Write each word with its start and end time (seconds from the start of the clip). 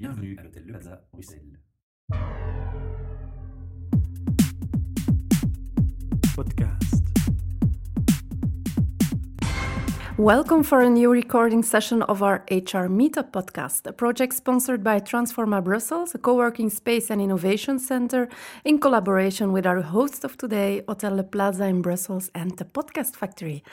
Bienvenue 0.00 0.36
à 0.38 0.44
l'hôtel 0.44 0.62
Le 0.64 0.72
Plaza, 0.74 1.02
Bruxelles. 1.12 1.58
Podcast. 6.36 7.04
Welcome 10.16 10.62
for 10.62 10.82
a 10.82 10.88
new 10.88 11.10
recording 11.10 11.64
session 11.64 12.02
of 12.02 12.22
our 12.22 12.44
HR 12.48 12.86
Meetup 12.86 13.32
podcast, 13.32 13.88
a 13.88 13.92
project 13.92 14.34
sponsored 14.34 14.84
by 14.84 15.00
Transforma 15.00 15.64
Brussels, 15.64 16.14
a 16.14 16.18
co 16.18 16.36
working 16.36 16.70
space 16.70 17.10
and 17.10 17.20
innovation 17.20 17.80
center, 17.80 18.28
in 18.64 18.78
collaboration 18.78 19.50
with 19.50 19.66
our 19.66 19.82
host 19.82 20.22
of 20.22 20.36
today, 20.36 20.84
Hotel 20.86 21.16
Le 21.16 21.24
Plaza 21.24 21.64
in 21.64 21.82
Brussels, 21.82 22.30
and 22.36 22.56
the 22.56 22.64
Podcast 22.64 23.16
Factory. 23.16 23.64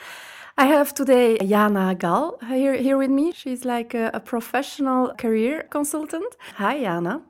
I 0.58 0.64
have 0.64 0.94
today 0.94 1.36
Jana 1.36 1.94
Gal 1.94 2.38
here, 2.48 2.74
here 2.76 2.96
with 2.96 3.10
me. 3.10 3.32
She's 3.32 3.66
like 3.66 3.92
a, 3.92 4.10
a 4.14 4.20
professional 4.20 5.12
career 5.18 5.64
consultant. 5.68 6.34
Hi, 6.54 6.80
Jana. 6.80 7.20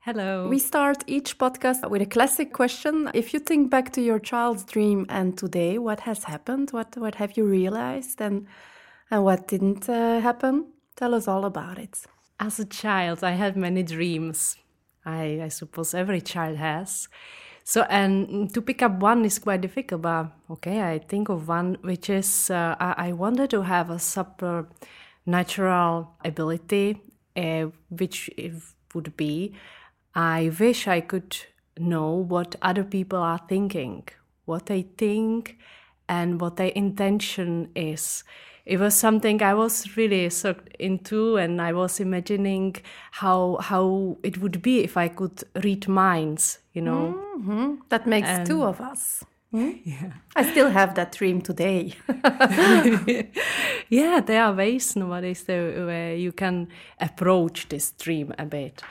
Hello. 0.00 0.48
We 0.48 0.58
start 0.58 1.04
each 1.06 1.38
podcast 1.38 1.88
with 1.88 2.02
a 2.02 2.06
classic 2.06 2.52
question. 2.52 3.08
If 3.14 3.32
you 3.32 3.38
think 3.38 3.70
back 3.70 3.92
to 3.92 4.00
your 4.02 4.18
child's 4.18 4.64
dream 4.64 5.06
and 5.08 5.38
today, 5.38 5.78
what 5.78 6.00
has 6.00 6.24
happened? 6.24 6.72
What 6.72 6.96
what 6.96 7.14
have 7.14 7.36
you 7.36 7.44
realized 7.44 8.20
and 8.20 8.48
and 9.12 9.22
what 9.22 9.46
didn't 9.46 9.88
uh, 9.88 10.18
happen? 10.18 10.72
Tell 10.96 11.14
us 11.14 11.28
all 11.28 11.44
about 11.44 11.78
it. 11.78 12.04
As 12.40 12.58
a 12.58 12.64
child, 12.64 13.22
I 13.22 13.32
had 13.32 13.56
many 13.56 13.84
dreams. 13.84 14.56
I, 15.06 15.42
I 15.44 15.48
suppose 15.50 15.94
every 15.94 16.20
child 16.20 16.56
has. 16.56 17.08
So, 17.64 17.82
and 17.82 18.52
to 18.54 18.60
pick 18.60 18.82
up 18.82 18.98
one 19.00 19.24
is 19.24 19.38
quite 19.38 19.60
difficult, 19.60 20.02
but 20.02 20.32
okay, 20.50 20.82
I 20.82 20.98
think 20.98 21.28
of 21.28 21.46
one 21.46 21.78
which 21.82 22.10
is 22.10 22.50
uh, 22.50 22.74
I, 22.78 23.12
wanted 23.12 23.50
to 23.50 23.62
have 23.62 23.88
a 23.90 23.98
super 23.98 24.66
natural 25.26 26.14
ability, 26.24 27.00
uh, 27.36 27.66
which 27.88 28.28
it 28.36 28.54
would 28.94 29.16
be 29.16 29.54
I 30.14 30.52
wish 30.58 30.86
I 30.86 31.00
could 31.00 31.36
know 31.78 32.10
what 32.10 32.56
other 32.60 32.84
people 32.84 33.18
are 33.18 33.40
thinking, 33.48 34.06
what 34.44 34.66
they 34.66 34.82
think, 34.82 35.58
and 36.08 36.40
what 36.40 36.56
their 36.56 36.68
intention 36.68 37.70
is. 37.74 38.24
It 38.66 38.78
was 38.78 38.94
something 38.94 39.42
I 39.42 39.54
was 39.54 39.96
really 39.96 40.28
sucked 40.30 40.76
into, 40.78 41.36
and 41.36 41.60
I 41.62 41.72
was 41.72 41.98
imagining 41.98 42.76
how 43.12 43.58
how 43.60 44.18
it 44.22 44.38
would 44.38 44.60
be 44.62 44.80
if 44.80 44.96
I 44.96 45.08
could 45.08 45.42
read 45.64 45.88
minds. 45.88 46.58
You 46.72 46.82
know, 46.82 47.32
Mm-hmm. 47.42 47.74
That 47.88 48.06
makes 48.06 48.48
two 48.48 48.62
of 48.62 48.80
us. 48.80 49.24
Yeah. 49.84 50.12
I 50.34 50.50
still 50.50 50.70
have 50.70 50.94
that 50.94 51.12
dream 51.12 51.42
today. 51.42 51.92
yeah, 53.90 54.20
there 54.20 54.44
are 54.44 54.54
ways 54.54 54.96
nowadays 54.96 55.42
there 55.44 55.84
where 55.84 56.16
you 56.16 56.32
can 56.32 56.68
approach 56.98 57.68
this 57.68 57.90
dream 57.90 58.32
a 58.38 58.46
bit. 58.46 58.82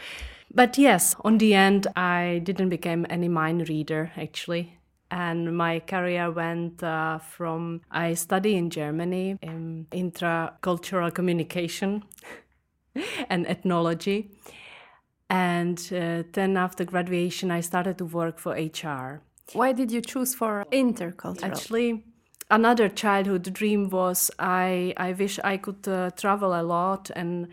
But 0.54 0.78
yes, 0.78 1.16
on 1.24 1.40
the 1.40 1.56
end, 1.56 1.88
I 1.96 2.42
didn't 2.44 2.70
become 2.70 3.08
any 3.10 3.28
mind 3.28 3.70
reader 3.70 4.12
actually. 4.16 4.78
And 5.10 5.58
my 5.58 5.80
career 5.80 6.30
went 6.30 6.84
uh, 6.84 7.18
from 7.18 7.82
I 7.90 8.14
study 8.14 8.56
in 8.56 8.70
Germany 8.70 9.40
in 9.42 9.88
intracultural 9.92 11.12
communication 11.12 12.04
and 13.30 13.48
ethnology. 13.48 14.30
And 15.32 15.80
uh, 15.94 16.24
then 16.34 16.58
after 16.58 16.84
graduation, 16.84 17.52
I 17.52 17.62
started 17.62 17.98
to 18.00 18.06
work 18.06 18.38
for 18.38 18.52
HR. 18.52 19.22
Why 19.54 19.72
did 19.72 19.90
you 19.90 20.02
choose 20.02 20.36
for 20.36 20.66
intercultural? 20.72 21.44
Actually, 21.44 22.04
another 22.50 22.90
childhood 22.90 23.54
dream 23.54 23.90
was 23.90 24.30
I, 24.38 24.94
I 24.98 25.14
wish 25.14 25.40
I 25.42 25.56
could 25.56 25.88
uh, 25.88 26.12
travel 26.12 26.54
a 26.54 26.64
lot 26.64 27.10
and 27.16 27.48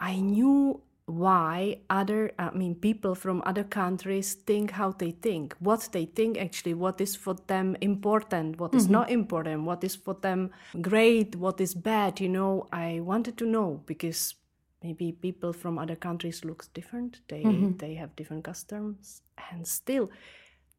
I 0.00 0.16
knew 0.16 0.82
why 1.06 1.76
other 1.90 2.30
i 2.38 2.48
mean 2.50 2.76
people 2.76 3.14
from 3.14 3.42
other 3.44 3.64
countries 3.64 4.34
think 4.34 4.70
how 4.70 4.92
they 4.92 5.10
think 5.10 5.52
what 5.58 5.88
they 5.90 6.04
think 6.04 6.38
actually 6.38 6.72
what 6.72 7.00
is 7.00 7.16
for 7.16 7.34
them 7.48 7.76
important 7.80 8.58
what 8.60 8.72
is 8.72 8.88
not 8.88 9.10
important 9.10 9.64
what 9.64 9.82
is 9.82 9.96
for 9.96 10.14
them 10.22 10.48
great 10.80 11.34
what 11.34 11.60
is 11.60 11.74
bad 11.74 12.20
you 12.20 12.28
know 12.28 12.68
i 12.72 13.00
wanted 13.00 13.36
to 13.36 13.44
know 13.44 13.82
because 13.84 14.36
maybe 14.82 15.12
people 15.12 15.52
from 15.52 15.78
other 15.78 15.96
countries 15.96 16.44
looks 16.44 16.68
different 16.68 17.20
they 17.28 17.42
they 17.78 17.94
have 17.94 18.14
different 18.16 18.44
customs 18.44 19.22
and 19.50 19.66
still 19.66 20.10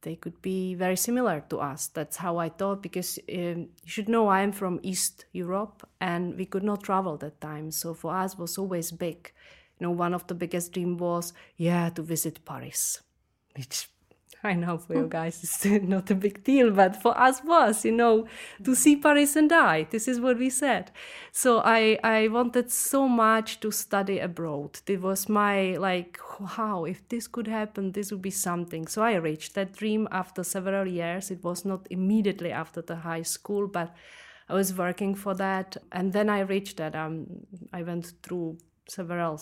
they 0.04 0.16
could 0.16 0.42
be 0.42 0.76
very 0.76 0.96
similar 0.98 1.44
to 1.50 1.60
us. 1.60 1.88
That's 1.88 2.18
how 2.18 2.38
I 2.38 2.50
thought 2.50 2.84
because 2.84 3.18
um, 3.30 3.36
you 3.36 3.70
should 3.86 4.10
know 4.10 4.28
I 4.28 4.42
am 4.42 4.52
from 4.52 4.80
East 4.84 5.26
Europe 5.32 5.88
and 6.00 6.38
we 6.38 6.46
could 6.46 6.64
not 6.64 6.84
travel 6.84 7.18
that 7.18 7.42
time. 7.42 7.72
So 7.72 7.94
for 7.94 8.16
us 8.16 8.38
was 8.38 8.58
always 8.58 8.92
big. 8.92 9.32
You 9.80 9.88
know, 9.88 9.92
one 9.92 10.14
of 10.14 10.28
the 10.28 10.36
biggest 10.36 10.74
dream 10.74 10.98
was 10.98 11.34
yeah 11.58 11.90
to 11.90 12.02
visit 12.02 12.46
Paris, 12.46 13.02
which 13.56 13.90
I 14.46 14.54
know 14.54 14.78
for 14.78 14.94
you 14.96 15.08
guys 15.08 15.42
it's 15.44 15.66
not 15.84 16.12
a 16.12 16.16
big 16.16 16.44
deal, 16.44 16.72
but 16.72 17.02
for 17.02 17.18
us 17.18 17.42
was, 17.44 17.86
you 17.86 17.94
know, 17.94 18.28
to 18.64 18.76
see 18.76 18.98
Paris 18.98 19.36
and 19.38 19.50
die. 19.50 19.88
This 19.90 20.08
is 20.08 20.20
what 20.20 20.38
we 20.38 20.50
said. 20.50 20.92
So 21.32 21.62
I, 21.64 21.98
I 22.04 22.28
wanted 22.28 22.70
so 22.70 23.08
much 23.08 23.62
to 23.62 23.72
study 23.72 24.20
abroad. 24.20 24.80
It 24.86 25.02
was 25.02 25.30
my 25.30 25.78
like, 25.78 26.20
wow, 26.40 26.84
if 26.84 27.08
this 27.08 27.28
could 27.28 27.48
happen, 27.48 27.94
this 27.94 28.12
would 28.12 28.22
be 28.22 28.32
something. 28.32 28.88
So 28.88 29.02
I 29.02 29.16
reached 29.16 29.56
that 29.56 29.74
dream 29.74 30.08
after 30.12 30.44
several 30.44 30.88
years. 30.88 31.32
It 31.32 31.44
was 31.44 31.64
not 31.64 31.88
immediately 31.90 32.52
after 32.52 32.82
the 32.82 32.98
high 32.98 33.24
school, 33.24 33.68
but 33.68 33.96
I 34.50 34.56
was 34.56 34.74
working 34.74 35.16
for 35.16 35.34
that. 35.36 35.78
And 35.94 36.12
then 36.12 36.30
I 36.30 36.42
reached 36.42 36.78
that. 36.78 36.96
Um, 36.96 37.28
I 37.72 37.84
went 37.84 38.12
through 38.22 38.58
several 38.90 39.38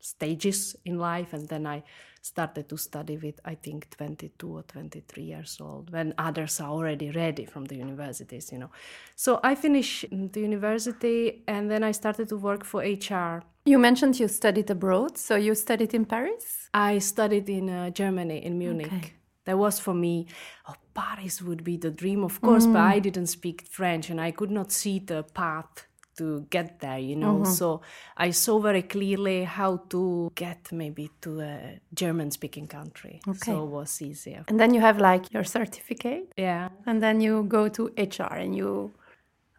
stages 0.00 0.76
in 0.84 0.98
life 0.98 1.32
and 1.32 1.48
then 1.48 1.66
I 1.66 1.82
started 2.22 2.68
to 2.68 2.76
study 2.76 3.16
with 3.16 3.40
I 3.44 3.54
think 3.54 3.88
22 3.90 4.56
or 4.56 4.62
23 4.62 5.22
years 5.22 5.58
old 5.60 5.90
when 5.90 6.12
others 6.18 6.60
are 6.60 6.68
already 6.70 7.10
ready 7.10 7.46
from 7.46 7.64
the 7.64 7.76
universities 7.76 8.52
you 8.52 8.58
know 8.58 8.70
so 9.16 9.40
I 9.42 9.54
finished 9.54 10.04
the 10.10 10.40
university 10.40 11.42
and 11.48 11.70
then 11.70 11.82
I 11.82 11.92
started 11.92 12.28
to 12.28 12.36
work 12.36 12.64
for 12.64 12.80
HR 12.82 13.42
You 13.64 13.78
mentioned 13.78 14.18
you 14.18 14.28
studied 14.28 14.70
abroad, 14.70 15.18
so 15.18 15.36
you 15.36 15.54
studied 15.54 15.92
in 15.94 16.04
Paris? 16.06 16.68
I 16.74 16.98
studied 16.98 17.48
in 17.48 17.68
uh, 17.68 17.90
Germany 17.90 18.38
in 18.44 18.58
Munich 18.58 18.86
Okay. 18.92 19.12
that 19.46 19.56
was 19.58 19.78
for 19.80 19.94
me 19.94 20.26
oh 20.68 20.74
Paris 20.94 21.40
would 21.42 21.62
be 21.64 21.76
the 21.78 21.90
dream 21.90 22.22
of 22.24 22.40
course 22.40 22.66
but 22.66 22.82
I 22.94 22.98
didn't 23.00 23.28
speak 23.28 23.62
French 23.78 24.10
and 24.10 24.20
I 24.20 24.30
could 24.32 24.50
not 24.50 24.72
see 24.72 24.98
the 24.98 25.22
path 25.22 25.86
to 26.20 26.46
get 26.56 26.68
there 26.84 26.98
you 27.10 27.16
know 27.24 27.36
mm-hmm. 27.38 27.58
so 27.58 27.80
I 28.16 28.30
saw 28.30 28.54
very 28.60 28.82
clearly 28.94 29.44
how 29.44 29.72
to 29.94 30.30
get 30.34 30.72
maybe 30.72 31.10
to 31.22 31.40
a 31.40 31.80
German 32.02 32.30
speaking 32.30 32.68
country 32.78 33.20
okay. 33.26 33.52
so 33.52 33.64
it 33.64 33.70
was 33.78 34.02
easier 34.02 34.44
And 34.48 34.58
then 34.60 34.74
you 34.74 34.80
have 34.80 34.98
like 34.98 35.32
your 35.32 35.44
certificate, 35.44 36.32
yeah 36.36 36.68
and 36.86 37.02
then 37.02 37.20
you 37.20 37.44
go 37.44 37.68
to 37.68 37.82
HR 37.96 38.34
and 38.34 38.54
you. 38.60 38.92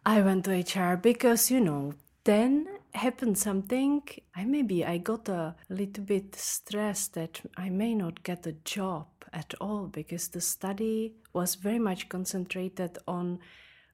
I 0.04 0.20
went 0.20 0.44
to 0.44 0.52
HR 0.52 0.96
because 0.96 1.50
you 1.50 1.60
know 1.60 1.94
then 2.24 2.66
happened 2.94 3.38
something. 3.38 4.02
I 4.36 4.44
maybe 4.44 4.84
I 4.84 4.98
got 4.98 5.28
a 5.28 5.54
little 5.68 6.04
bit 6.04 6.34
stressed 6.36 7.14
that 7.14 7.40
I 7.56 7.70
may 7.70 7.94
not 7.94 8.22
get 8.22 8.46
a 8.46 8.52
job 8.52 9.06
at 9.32 9.54
all 9.60 9.86
because 9.86 10.28
the 10.28 10.40
study 10.40 11.14
was 11.32 11.54
very 11.54 11.78
much 11.78 12.08
concentrated 12.08 12.98
on 13.06 13.38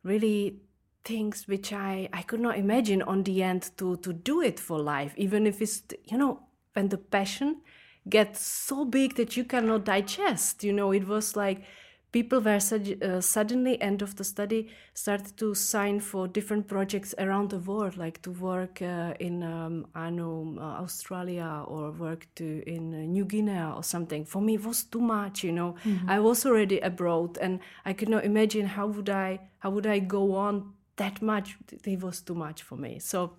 really 0.02 0.60
things 1.08 1.48
which 1.48 1.72
I, 1.72 2.08
I 2.12 2.22
could 2.22 2.40
not 2.40 2.58
imagine 2.58 3.00
on 3.02 3.22
the 3.22 3.42
end 3.42 3.70
to 3.78 3.96
to 3.96 4.12
do 4.12 4.42
it 4.42 4.60
for 4.60 4.78
life 4.78 5.12
even 5.16 5.46
if 5.46 5.62
it's 5.62 5.82
you 6.04 6.18
know 6.18 6.40
when 6.74 6.88
the 6.90 6.98
passion 6.98 7.62
gets 8.08 8.40
so 8.40 8.84
big 8.84 9.16
that 9.16 9.36
you 9.36 9.44
cannot 9.44 9.84
digest 9.84 10.64
you 10.64 10.72
know? 10.72 10.92
It 10.92 11.06
was 11.06 11.36
like 11.36 11.64
people 12.12 12.40
were 12.40 12.58
uh, 12.58 13.20
suddenly 13.20 13.80
end 13.82 14.00
of 14.02 14.16
the 14.16 14.24
study 14.24 14.68
started 14.94 15.36
to 15.36 15.54
sign 15.54 16.00
for 16.00 16.26
different 16.26 16.66
projects 16.66 17.14
around 17.18 17.50
the 17.50 17.58
world 17.58 17.96
like 17.98 18.22
to 18.22 18.30
work 18.30 18.80
uh, 18.80 19.12
in 19.20 19.42
um, 19.42 19.86
i 19.94 20.08
know 20.08 20.56
uh, 20.58 20.82
australia 20.84 21.64
or 21.66 21.90
work 21.90 22.26
to 22.34 22.62
in 22.66 22.94
uh, 22.94 22.98
new 22.98 23.24
guinea 23.24 23.72
or 23.76 23.82
something. 23.82 24.24
For 24.24 24.40
me 24.40 24.54
it 24.54 24.64
was 24.64 24.84
too 24.84 25.00
much 25.00 25.44
you 25.44 25.52
know? 25.52 25.74
I 26.06 26.18
was 26.20 26.46
already 26.46 26.78
abroad 26.80 27.38
and 27.40 27.60
i 27.84 27.92
could 27.92 28.08
not 28.08 28.24
imagine 28.24 28.66
how 28.66 28.86
would 28.86 29.10
i 29.10 29.40
how 29.58 29.70
would 29.70 29.86
i 29.86 29.98
go 29.98 30.34
on 30.34 30.72
that 30.98 31.20
much 31.22 31.56
it 31.84 32.02
was 32.02 32.20
too 32.20 32.34
much 32.34 32.62
for 32.62 32.76
me 32.76 32.98
so 32.98 33.32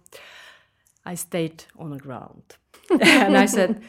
I 1.06 1.16
stayed 1.16 1.64
on 1.78 1.92
the 1.92 1.98
ground. 1.98 2.44
and 2.90 3.38
I 3.38 3.46
said, 3.46 3.82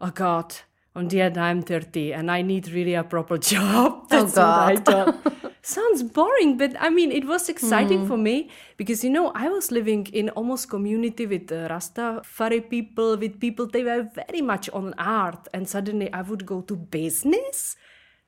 Oh 0.00 0.10
God, 0.10 0.54
on 0.94 1.08
the 1.08 1.20
end, 1.20 1.38
I'm 1.38 1.62
30 1.62 2.12
and 2.12 2.30
I 2.30 2.42
need 2.42 2.68
really 2.68 2.94
a 2.94 3.04
proper 3.04 3.38
job. 3.52 4.08
That's 4.08 4.36
what 4.36 4.46
I 4.46 4.76
thought. 4.76 5.16
Sounds 5.62 6.02
boring, 6.04 6.58
but 6.58 6.76
I 6.78 6.90
mean, 6.90 7.10
it 7.10 7.26
was 7.26 7.48
exciting 7.48 8.06
for 8.06 8.16
me 8.16 8.50
because, 8.76 9.02
you 9.02 9.10
know, 9.10 9.32
I 9.34 9.48
was 9.48 9.72
living 9.72 10.06
in 10.12 10.28
almost 10.30 10.70
community 10.70 11.26
with 11.26 11.50
uh, 11.50 11.66
Rastafari 11.68 12.70
people, 12.70 13.16
with 13.16 13.40
people, 13.40 13.66
they 13.66 13.82
were 13.82 14.08
very 14.14 14.42
much 14.42 14.70
on 14.70 14.94
art. 14.96 15.48
And 15.52 15.68
suddenly 15.68 16.12
I 16.12 16.22
would 16.22 16.46
go 16.46 16.60
to 16.60 16.76
business? 16.76 17.76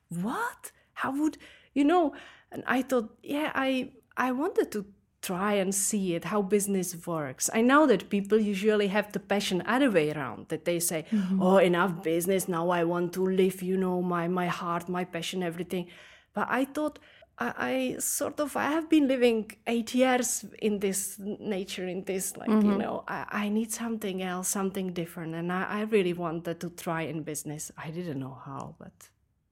What? 0.09 0.71
How 0.93 1.11
would, 1.11 1.37
you 1.73 1.85
know? 1.85 2.13
And 2.51 2.63
I 2.67 2.81
thought, 2.81 3.15
yeah, 3.23 3.53
I, 3.55 3.91
I 4.19 4.31
wanted 4.33 4.71
to 4.73 4.85
try 5.21 5.53
and 5.53 5.73
see 5.73 6.15
it 6.15 6.25
how 6.25 6.41
business 6.41 6.95
works. 7.05 7.49
I 7.53 7.61
know 7.61 7.87
that 7.87 8.09
people 8.09 8.39
usually 8.39 8.87
have 8.87 9.11
the 9.11 9.19
passion 9.19 9.63
other 9.65 9.91
way 9.91 10.11
around 10.11 10.47
that 10.49 10.65
they 10.65 10.79
say 10.79 11.05
mm-hmm. 11.11 11.41
oh 11.41 11.57
enough 11.57 12.03
business 12.03 12.47
now 12.47 12.69
i 12.69 12.83
want 12.83 13.11
to 13.13 13.25
live 13.25 13.61
you 13.61 13.77
know 13.77 14.01
my 14.01 14.27
my 14.27 14.47
heart 14.47 14.87
my 14.87 15.03
passion 15.03 15.43
everything. 15.43 15.87
But 16.33 16.47
i 16.49 16.63
thought 16.63 16.99
I, 17.37 17.53
I 17.57 17.95
sort 17.99 18.39
of 18.39 18.55
I 18.55 18.69
have 18.71 18.89
been 18.89 19.07
living 19.07 19.51
eight 19.67 19.95
years 19.95 20.45
in 20.61 20.79
this 20.79 21.17
nature, 21.19 21.87
in 21.87 22.03
this 22.03 22.35
like 22.37 22.49
you 22.49 22.55
mm-hmm. 22.55 22.77
know 22.77 23.03
I, 23.07 23.25
I 23.43 23.49
need 23.49 23.71
something 23.71 24.21
else, 24.21 24.47
something 24.49 24.93
different, 24.93 25.35
and 25.35 25.51
I, 25.51 25.63
I 25.79 25.81
really 25.83 26.13
wanted 26.13 26.59
to 26.59 26.69
try 26.69 27.03
in 27.03 27.23
business. 27.23 27.71
I 27.77 27.89
didn't 27.91 28.19
know 28.19 28.37
how, 28.45 28.75
but 28.77 28.91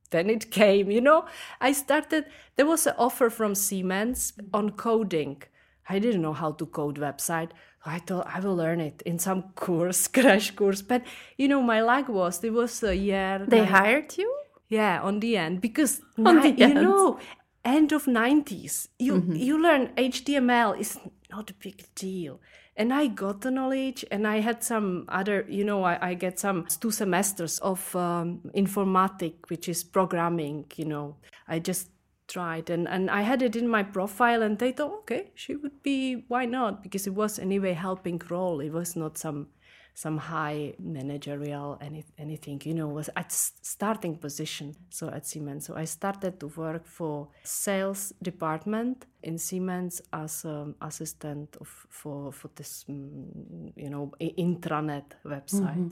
then 0.09 0.29
it 0.29 0.51
came. 0.51 0.91
You 0.91 1.01
know, 1.01 1.25
I 1.61 1.71
started. 1.73 2.25
There 2.55 2.65
was 2.65 2.87
an 2.87 2.93
offer 2.97 3.29
from 3.29 3.55
Siemens 3.55 4.33
on 4.53 4.71
coding. 4.71 5.43
I 5.89 5.99
didn't 5.99 6.21
know 6.21 6.33
how 6.33 6.51
to 6.53 6.65
code 6.65 6.99
website. 6.99 7.51
I 7.85 7.99
thought 7.99 8.27
I 8.27 8.39
will 8.41 8.55
learn 8.55 8.81
it 8.81 9.01
in 9.05 9.19
some 9.19 9.43
course, 9.55 10.07
crash 10.07 10.51
course. 10.51 10.81
But 10.81 11.03
you 11.37 11.47
know, 11.47 11.61
my 11.61 11.81
luck 11.81 12.09
was 12.09 12.43
it 12.43 12.51
was 12.53 12.83
a 12.83 12.95
year. 12.95 13.45
They 13.47 13.65
hired 13.65 14.17
you? 14.17 14.33
yeah, 14.69 15.01
on 15.01 15.19
the 15.21 15.37
end 15.37 15.61
because 15.61 16.01
On 16.25 16.35
ni- 16.39 16.51
the 16.51 16.67
you 16.67 16.73
know, 16.73 17.19
end 17.63 17.91
of 17.93 18.07
nineties, 18.07 18.89
you 18.99 19.13
Mm-hmm. 19.13 19.35
you 19.35 19.61
learn 19.61 19.87
HTML 19.95 20.77
is 20.79 20.99
not 21.31 21.49
a 21.51 21.53
big 21.53 21.83
deal. 21.95 22.39
And 22.79 22.93
I 22.93 23.07
got 23.07 23.41
the 23.41 23.49
knowledge, 23.49 24.05
and 24.11 24.27
I 24.27 24.39
had 24.39 24.63
some 24.63 25.05
other, 25.09 25.45
you 25.49 25.63
know, 25.63 25.83
I, 25.83 26.09
I 26.09 26.13
get 26.13 26.39
some 26.39 26.67
two 26.79 26.91
semesters 26.91 27.57
of 27.59 27.95
um, 27.95 28.41
informatic, 28.55 29.49
which 29.49 29.67
is 29.67 29.83
programming. 29.83 30.65
You 30.75 30.85
know, 30.85 31.15
I 31.47 31.57
just 31.57 31.89
tried, 32.27 32.69
and 32.69 32.87
and 32.87 33.09
I 33.09 33.21
had 33.23 33.41
it 33.41 33.55
in 33.55 33.67
my 33.67 33.81
profile, 33.81 34.43
and 34.43 34.59
they 34.59 34.71
thought, 34.73 34.93
okay, 34.99 35.31
she 35.33 35.55
would 35.55 35.81
be, 35.81 36.25
why 36.27 36.45
not? 36.45 36.83
Because 36.83 37.07
it 37.07 37.15
was 37.15 37.39
anyway 37.39 37.73
helping 37.73 38.21
role. 38.29 38.59
It 38.61 38.71
was 38.71 38.95
not 38.95 39.17
some 39.17 39.47
some 39.97 40.19
high 40.19 40.75
managerial 40.77 41.75
any, 41.81 42.05
anything 42.19 42.61
you 42.63 42.75
know 42.75 42.87
was 42.87 43.09
at 43.15 43.31
starting 43.31 44.15
position 44.15 44.75
so 44.91 45.09
at 45.09 45.25
siemens. 45.25 45.65
So 45.65 45.75
i 45.75 45.85
started 45.85 46.39
to 46.39 46.47
work 46.55 46.85
for 46.85 47.29
sales 47.43 48.13
department 48.21 49.07
in 49.23 49.39
siemens 49.39 49.99
as 50.13 50.45
an 50.45 50.75
assistant 50.81 51.57
of, 51.59 51.69
for 51.89 52.31
for 52.31 52.49
this 52.55 52.85
mm, 52.87 53.73
you 53.75 53.89
know 53.89 54.11
intranet 54.21 55.07
website. 55.25 55.91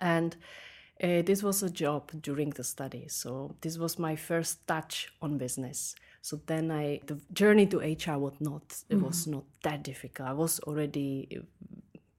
And 0.00 0.34
uh, 1.02 1.20
this 1.20 1.42
was 1.42 1.62
a 1.62 1.68
job 1.68 2.10
during 2.22 2.50
the 2.50 2.64
study. 2.64 3.04
So 3.08 3.54
this 3.60 3.76
was 3.76 3.98
my 3.98 4.16
first 4.16 4.66
touch 4.66 5.12
on 5.20 5.36
business. 5.36 5.94
So 6.22 6.40
then 6.46 6.70
i 6.70 7.00
the 7.06 7.20
journey 7.34 7.66
to 7.66 7.78
hr 7.80 8.18
was 8.18 8.40
not 8.40 8.82
it 8.88 8.98
was 9.06 9.26
not 9.26 9.44
that 9.62 9.82
difficult. 9.82 10.28
I 10.30 10.32
was 10.32 10.58
already 10.60 11.42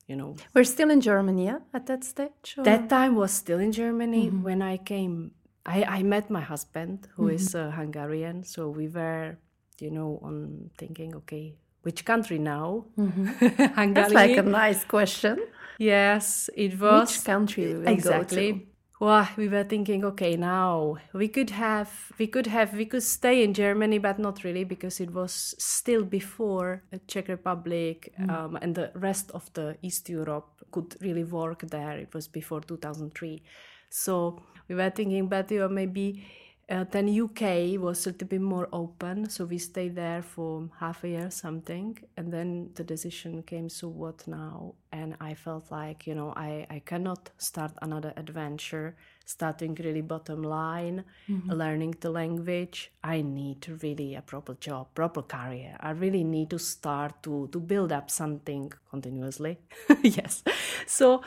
you 0.07 0.15
know 0.15 0.35
We're 0.53 0.63
still 0.75 0.89
in 0.89 1.01
Germany 1.01 1.45
yeah, 1.45 1.59
at 1.73 1.85
that 1.87 2.03
stage? 2.03 2.55
or- 2.57 2.63
that 2.63 2.89
time 2.89 3.15
was 3.15 3.31
still 3.31 3.59
in 3.59 3.71
Germany 3.71 4.29
when 4.29 4.61
I 4.61 4.77
came. 4.77 5.31
I, 5.65 5.83
I 5.99 6.03
met 6.03 6.29
my 6.29 6.41
husband, 6.41 7.07
who 7.15 7.27
is 7.27 7.53
uh, 7.53 7.71
Hungarian. 7.71 8.43
So 8.43 8.69
we 8.69 8.87
were, 8.87 9.37
you 9.81 9.91
know, 9.91 10.19
on 10.23 10.69
thinking, 10.77 11.13
okay, 11.15 11.55
which 11.81 12.05
country 12.05 12.39
now? 12.39 12.85
Hungary. 12.95 13.93
That's 13.93 14.13
like 14.13 14.37
a 14.37 14.43
nice 14.43 14.85
question. 14.85 15.39
yes, 15.77 16.49
it 16.55 16.79
was 16.79 17.09
Which 17.11 17.25
country 17.25 17.67
we 17.67 17.79
will 17.79 17.87
exactly. 17.89 18.51
go 18.51 18.57
to? 18.59 18.65
Well, 18.99 19.29
we 19.37 19.47
were 19.47 19.63
thinking, 19.63 20.03
okay, 20.05 20.35
now 20.35 20.97
we 21.13 21.27
could 21.27 21.51
have, 21.51 22.11
we 22.17 22.25
could 22.25 22.47
have, 22.47 22.73
we 22.73 22.85
could 22.85 23.03
stay 23.03 23.43
in 23.43 23.53
Germany, 23.53 23.99
but 23.99 24.17
not 24.17 24.43
really 24.43 24.63
because 24.63 24.99
it 24.99 25.13
was 25.13 25.53
still 25.59 26.03
before 26.03 26.81
the 26.89 26.99
Czech 27.07 27.27
Republic 27.27 28.11
um, 28.27 28.57
and 28.59 28.73
the 28.73 28.89
rest 28.95 29.29
of 29.31 29.53
the 29.53 29.77
East 29.83 30.09
Europe 30.09 30.47
could 30.71 30.95
really 30.99 31.23
work 31.23 31.61
there. 31.69 31.95
It 31.99 32.11
was 32.15 32.27
before 32.27 32.61
2003, 32.61 33.43
so 33.91 34.41
we 34.67 34.73
were 34.73 34.89
thinking, 34.89 35.27
but 35.27 35.51
you 35.51 35.59
know, 35.59 35.69
maybe 35.69 36.25
uh, 36.69 36.83
then 36.91 37.07
UK 37.07 37.79
was 37.79 38.05
a 38.05 38.09
little 38.11 38.27
bit 38.27 38.41
more 38.41 38.67
open, 38.73 39.29
so 39.29 39.45
we 39.45 39.57
stayed 39.57 39.95
there 39.95 40.21
for 40.21 40.69
half 40.79 41.03
a 41.05 41.07
year, 41.07 41.31
something, 41.31 41.97
and 42.17 42.31
then 42.31 42.71
the 42.75 42.83
decision 42.83 43.41
came. 43.43 43.69
So 43.69 43.87
what 43.87 44.27
now? 44.27 44.73
And 44.91 45.15
I 45.21 45.33
felt 45.33 45.71
like 45.71 46.05
you 46.07 46.13
know 46.15 46.33
I 46.35 46.67
I 46.69 46.79
cannot 46.79 47.29
start 47.37 47.71
another 47.81 48.11
adventure, 48.17 48.97
starting 49.23 49.75
really 49.75 50.01
bottom 50.01 50.43
line, 50.43 51.05
learning 51.47 51.95
the 52.01 52.09
language. 52.09 52.91
I 53.01 53.21
need 53.21 53.65
really 53.81 54.15
a 54.15 54.21
proper 54.21 54.55
job, 54.55 54.87
proper 54.93 55.21
career. 55.21 55.77
I 55.79 55.91
really 55.91 56.25
need 56.25 56.49
to 56.49 56.59
start 56.59 57.23
to 57.23 57.47
to 57.53 57.59
build 57.61 57.93
up 57.93 58.11
something 58.11 58.73
continuously. 58.89 59.57
yes, 60.03 60.43
so 60.85 61.21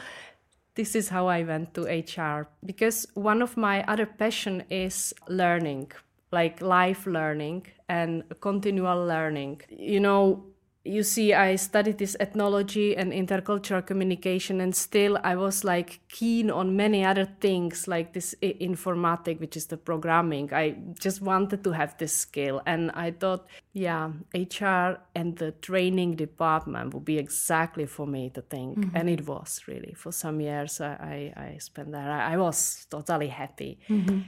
this 0.80 0.94
is 0.96 1.10
how 1.10 1.26
I 1.26 1.42
went 1.42 1.74
to 1.74 1.82
HR 1.82 2.48
because 2.64 3.06
one 3.12 3.42
of 3.42 3.54
my 3.58 3.84
other 3.92 4.06
passion 4.06 4.64
is 4.70 5.12
learning, 5.28 5.92
like 6.32 6.62
life 6.62 7.06
learning 7.06 7.66
and 7.90 8.24
continual 8.40 9.04
learning. 9.06 9.60
You 9.68 10.00
know, 10.00 10.42
you 10.84 11.02
see, 11.02 11.34
I 11.34 11.56
studied 11.56 11.98
this 11.98 12.16
ethnology 12.20 12.96
and 12.96 13.12
intercultural 13.12 13.86
communication, 13.86 14.62
and 14.62 14.74
still 14.74 15.18
I 15.22 15.36
was 15.36 15.62
like 15.62 16.00
keen 16.08 16.50
on 16.50 16.74
many 16.74 17.04
other 17.04 17.26
things, 17.40 17.86
like 17.86 18.14
this 18.14 18.34
i- 18.42 18.56
informatic, 18.60 19.40
which 19.40 19.56
is 19.56 19.66
the 19.66 19.76
programming. 19.76 20.54
I 20.54 20.76
just 20.98 21.20
wanted 21.20 21.62
to 21.64 21.72
have 21.72 21.98
this 21.98 22.14
skill, 22.14 22.62
and 22.64 22.90
I 22.92 23.10
thought, 23.10 23.46
yeah, 23.74 24.12
HR 24.34 25.00
and 25.14 25.36
the 25.36 25.52
training 25.60 26.16
department 26.16 26.94
would 26.94 27.04
be 27.04 27.18
exactly 27.18 27.84
for 27.84 28.06
me 28.06 28.30
to 28.30 28.40
think, 28.40 28.78
mm-hmm. 28.78 28.96
and 28.96 29.10
it 29.10 29.26
was 29.26 29.60
really 29.68 29.92
for 29.94 30.12
some 30.12 30.40
years 30.40 30.80
I 30.80 31.32
I, 31.36 31.42
I 31.42 31.58
spent 31.58 31.92
there. 31.92 32.10
I, 32.10 32.34
I 32.34 32.36
was 32.38 32.86
totally 32.90 33.28
happy. 33.28 33.78
Mm-hmm. 33.88 34.20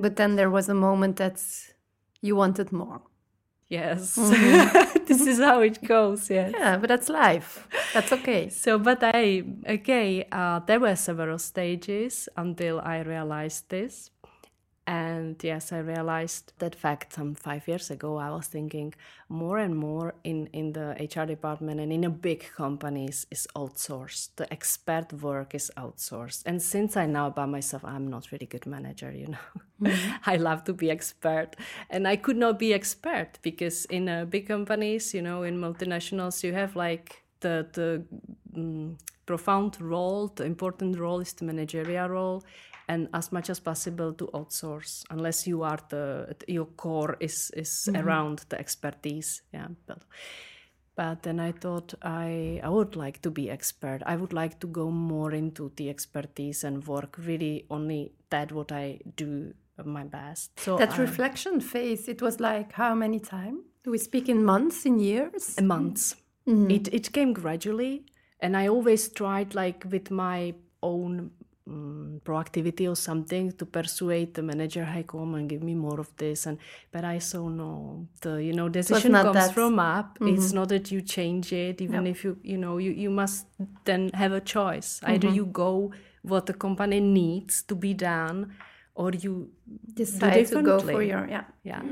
But 0.00 0.16
then 0.16 0.36
there 0.36 0.50
was 0.50 0.68
a 0.68 0.74
moment 0.74 1.16
that 1.16 1.42
you 2.20 2.36
wanted 2.36 2.70
more. 2.70 3.02
Yes, 3.68 4.14
this 5.06 5.26
is 5.26 5.38
how 5.38 5.60
it 5.60 5.82
goes. 5.84 6.30
Yes. 6.30 6.52
Yeah, 6.56 6.76
but 6.78 6.88
that's 6.88 7.08
life. 7.08 7.66
That's 7.92 8.12
okay. 8.12 8.48
So, 8.56 8.78
but 8.78 8.98
I, 9.02 9.42
okay, 9.68 10.24
uh, 10.30 10.60
there 10.60 10.78
were 10.78 10.94
several 10.96 11.38
stages 11.38 12.28
until 12.36 12.80
I 12.80 13.00
realized 13.00 13.68
this. 13.68 14.10
And 14.86 15.42
yes, 15.42 15.72
I 15.72 15.78
realized 15.78 16.52
that 16.58 16.76
fact 16.76 17.14
some 17.14 17.34
five 17.34 17.66
years 17.66 17.90
ago. 17.90 18.18
I 18.18 18.30
was 18.30 18.46
thinking 18.46 18.94
more 19.28 19.58
and 19.58 19.76
more 19.76 20.14
in, 20.22 20.46
in 20.52 20.72
the 20.74 20.94
HR 21.00 21.26
department 21.26 21.80
and 21.80 21.92
in 21.92 22.04
a 22.04 22.10
big 22.10 22.44
companies 22.56 23.26
is 23.30 23.48
outsourced. 23.56 24.28
The 24.36 24.52
expert 24.52 25.12
work 25.12 25.56
is 25.56 25.72
outsourced. 25.76 26.44
And 26.46 26.62
since 26.62 26.96
I 26.96 27.06
know 27.06 27.26
about 27.26 27.48
myself, 27.48 27.84
I'm 27.84 28.06
not 28.06 28.30
really 28.30 28.46
good 28.46 28.64
manager, 28.64 29.10
you 29.10 29.26
know. 29.26 29.90
I 30.26 30.36
love 30.36 30.62
to 30.64 30.72
be 30.72 30.88
expert. 30.88 31.56
And 31.90 32.06
I 32.06 32.14
could 32.14 32.36
not 32.36 32.56
be 32.56 32.72
expert 32.72 33.40
because 33.42 33.86
in 33.86 34.08
uh, 34.08 34.24
big 34.24 34.46
companies, 34.46 35.12
you 35.12 35.22
know, 35.22 35.42
in 35.42 35.58
multinationals, 35.58 36.44
you 36.44 36.52
have 36.52 36.76
like 36.76 37.24
the 37.40 37.66
the 37.72 38.04
mm, 38.56 38.96
profound 39.26 39.80
role, 39.80 40.28
the 40.28 40.44
important 40.44 40.96
role 40.98 41.20
is 41.20 41.32
the 41.32 41.44
managerial 41.44 42.08
role, 42.08 42.44
and 42.88 43.08
as 43.12 43.32
much 43.32 43.50
as 43.50 43.60
possible 43.60 44.12
to 44.14 44.26
outsource, 44.28 45.04
unless 45.10 45.46
you 45.46 45.62
are 45.62 45.78
the 45.88 46.36
your 46.46 46.66
core 46.66 47.16
is 47.20 47.50
is 47.56 47.70
mm-hmm. 47.70 47.96
around 48.02 48.44
the 48.48 48.58
expertise. 48.58 49.42
Yeah, 49.52 49.68
but 49.86 50.02
but 50.94 51.22
then 51.22 51.40
I 51.40 51.52
thought 51.52 51.94
I 52.02 52.60
I 52.62 52.68
would 52.68 52.96
like 52.96 53.20
to 53.22 53.30
be 53.30 53.50
expert. 53.50 54.02
I 54.06 54.16
would 54.16 54.32
like 54.32 54.60
to 54.60 54.66
go 54.66 54.90
more 54.90 55.32
into 55.32 55.72
the 55.76 55.90
expertise 55.90 56.64
and 56.64 56.86
work 56.86 57.18
really 57.18 57.66
only 57.70 58.12
that 58.30 58.52
what 58.52 58.72
I 58.72 59.00
do 59.16 59.54
my 59.84 60.04
best. 60.04 60.58
So 60.58 60.78
That 60.78 60.94
I- 60.94 61.02
reflection 61.02 61.60
phase, 61.60 62.08
it 62.08 62.22
was 62.22 62.40
like 62.40 62.72
how 62.72 62.94
many 62.94 63.20
time? 63.20 63.64
Do 63.84 63.90
we 63.90 63.98
speak 63.98 64.28
in 64.28 64.44
months, 64.44 64.86
in 64.86 64.98
years? 64.98 65.60
months. 65.60 66.16
Mm-hmm. 66.46 66.70
It 66.70 66.94
it 66.94 67.12
came 67.12 67.32
gradually, 67.32 68.06
and 68.40 68.56
I 68.56 68.68
always 68.68 69.08
tried 69.08 69.54
like 69.54 69.84
with 69.90 70.10
my 70.10 70.54
own 70.82 71.30
proactivity 72.28 72.86
or 72.92 72.96
something 73.08 73.44
to 73.58 73.64
persuade 73.78 74.30
the 74.36 74.42
manager, 74.50 74.84
"Hey, 74.92 75.04
come 75.12 75.34
and 75.38 75.48
give 75.52 75.62
me 75.70 75.74
more 75.86 75.98
of 76.04 76.10
this." 76.22 76.46
And 76.48 76.56
but 76.94 77.04
I 77.04 77.18
saw 77.30 77.42
no, 77.48 77.72
the 78.24 78.34
you 78.48 78.54
know 78.58 78.68
decision 78.68 79.12
comes 79.12 79.34
that- 79.34 79.54
from 79.54 79.78
up. 79.78 80.08
It's 80.20 80.48
mm-hmm. 80.48 80.56
not 80.58 80.68
that 80.74 80.86
you 80.92 81.00
change 81.16 81.46
it, 81.52 81.80
even 81.86 82.06
if 82.12 82.24
you 82.24 82.32
you 82.52 82.58
know 82.64 82.74
you 82.84 82.92
you 83.04 83.10
must 83.10 83.46
then 83.88 84.10
have 84.22 84.32
a 84.32 84.42
choice. 84.56 84.90
Either 85.02 85.28
mm-hmm. 85.28 85.36
you 85.38 85.46
go 85.64 85.92
what 86.22 86.46
the 86.46 86.56
company 86.66 87.00
needs 87.00 87.62
to 87.68 87.74
be 87.86 87.92
done, 87.94 88.38
or 88.94 89.10
you 89.24 89.32
Decide 89.94 90.46
to 90.48 90.62
go 90.62 90.78
for 90.78 91.02
your, 91.02 91.26
yeah. 91.26 91.44
yeah. 91.64 91.82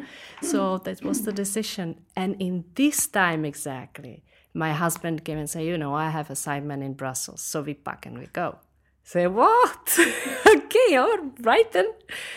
So 0.42 0.78
that 0.78 1.02
was 1.02 1.22
the 1.22 1.32
decision. 1.32 1.96
And 2.14 2.36
in 2.38 2.64
this 2.74 3.06
time 3.06 3.44
exactly, 3.44 4.22
my 4.52 4.72
husband 4.72 5.24
came 5.24 5.38
and 5.38 5.48
said, 5.48 5.64
you 5.64 5.78
know, 5.78 5.94
I 5.94 6.10
have 6.10 6.28
assignment 6.30 6.82
in 6.82 6.92
Brussels. 6.92 7.40
So 7.40 7.62
we 7.62 7.74
pack 7.74 8.06
and 8.06 8.18
we 8.18 8.26
go. 8.26 8.58
Say, 9.04 9.26
what? 9.26 9.98
okay, 10.56 10.96
all 10.96 11.18
right 11.42 11.70
then. 11.72 11.86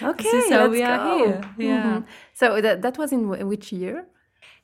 Okay, 0.01 0.24
This 0.24 0.33
is 0.45 0.51
how 0.51 0.59
let's 0.67 0.71
we 0.71 0.83
are 0.83 0.97
go. 0.97 1.17
here. 1.17 1.41
Yeah. 1.57 1.83
Mhm. 2.00 2.05
So 2.33 2.62
that, 2.62 2.81
that 2.81 2.97
was 2.97 3.12
in 3.12 3.24
wh- 3.29 3.47
which 3.47 3.71
year? 3.71 4.05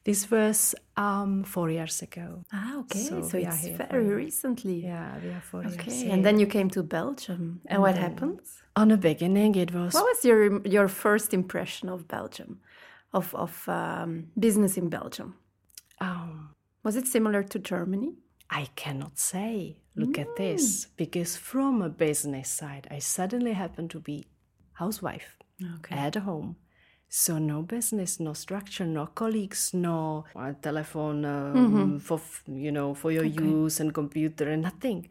This 0.03 0.29
was 0.29 0.75
um, 0.97 1.43
four 1.45 1.69
years 1.71 2.01
ago. 2.01 2.43
Ah, 2.51 2.79
okay. 2.79 2.99
So, 2.99 3.21
So 3.21 3.29
so 3.29 3.37
it's 3.37 3.63
here 3.65 3.77
very 3.89 4.05
you. 4.05 4.15
recently. 4.15 4.83
Yeah, 4.83 5.15
we 5.23 5.29
are 5.29 5.41
four 5.41 5.61
Okay. 5.65 5.91
years. 5.95 6.11
And 6.13 6.25
then 6.25 6.39
you 6.39 6.45
came 6.47 6.69
to 6.71 6.83
Belgium. 6.83 7.61
And 7.67 7.81
what 7.81 7.95
happened? 7.97 8.39
on 8.75 8.87
the 8.89 8.97
beginning, 8.97 9.55
it 9.55 9.71
was 9.73 9.93
What 9.93 10.03
was 10.03 10.25
your 10.25 10.59
your 10.75 10.87
first 10.89 11.33
impression 11.33 11.89
of 11.89 12.05
Belgium, 12.07 12.59
of 13.13 13.33
of 13.33 13.67
um, 13.69 14.25
business 14.35 14.77
in 14.77 14.89
Belgium? 14.89 15.35
um, 16.01 16.49
Was 16.83 16.95
it 16.95 17.07
similar 17.07 17.43
to 17.43 17.59
Germany? 17.59 18.11
I 18.49 18.67
cannot 18.75 19.17
say. 19.19 19.77
Look 19.95 20.17
at 20.17 20.35
this, 20.35 20.87
because 20.97 21.37
from 21.37 21.81
a 21.83 21.89
business 21.89 22.49
side, 22.49 22.87
I 22.89 22.97
suddenly 22.99 23.53
happen 23.53 23.87
to 23.89 23.99
be 23.99 24.25
housewife 24.73 25.37
Okay. 25.75 25.95
at 25.95 26.15
home. 26.15 26.55
So 27.09 27.37
no 27.37 27.61
business, 27.61 28.19
no 28.19 28.33
structure, 28.33 28.85
no 28.87 29.05
colleagues, 29.05 29.71
no 29.71 30.25
uh, 30.35 30.53
telephone 30.61 31.25
um, 31.25 31.99
for 31.99 32.19
you 32.47 32.71
know 32.71 32.95
for 32.95 33.11
your 33.11 33.23
use 33.23 33.79
and 33.79 33.93
computer 33.93 34.49
and 34.49 34.63
nothing. 34.63 35.09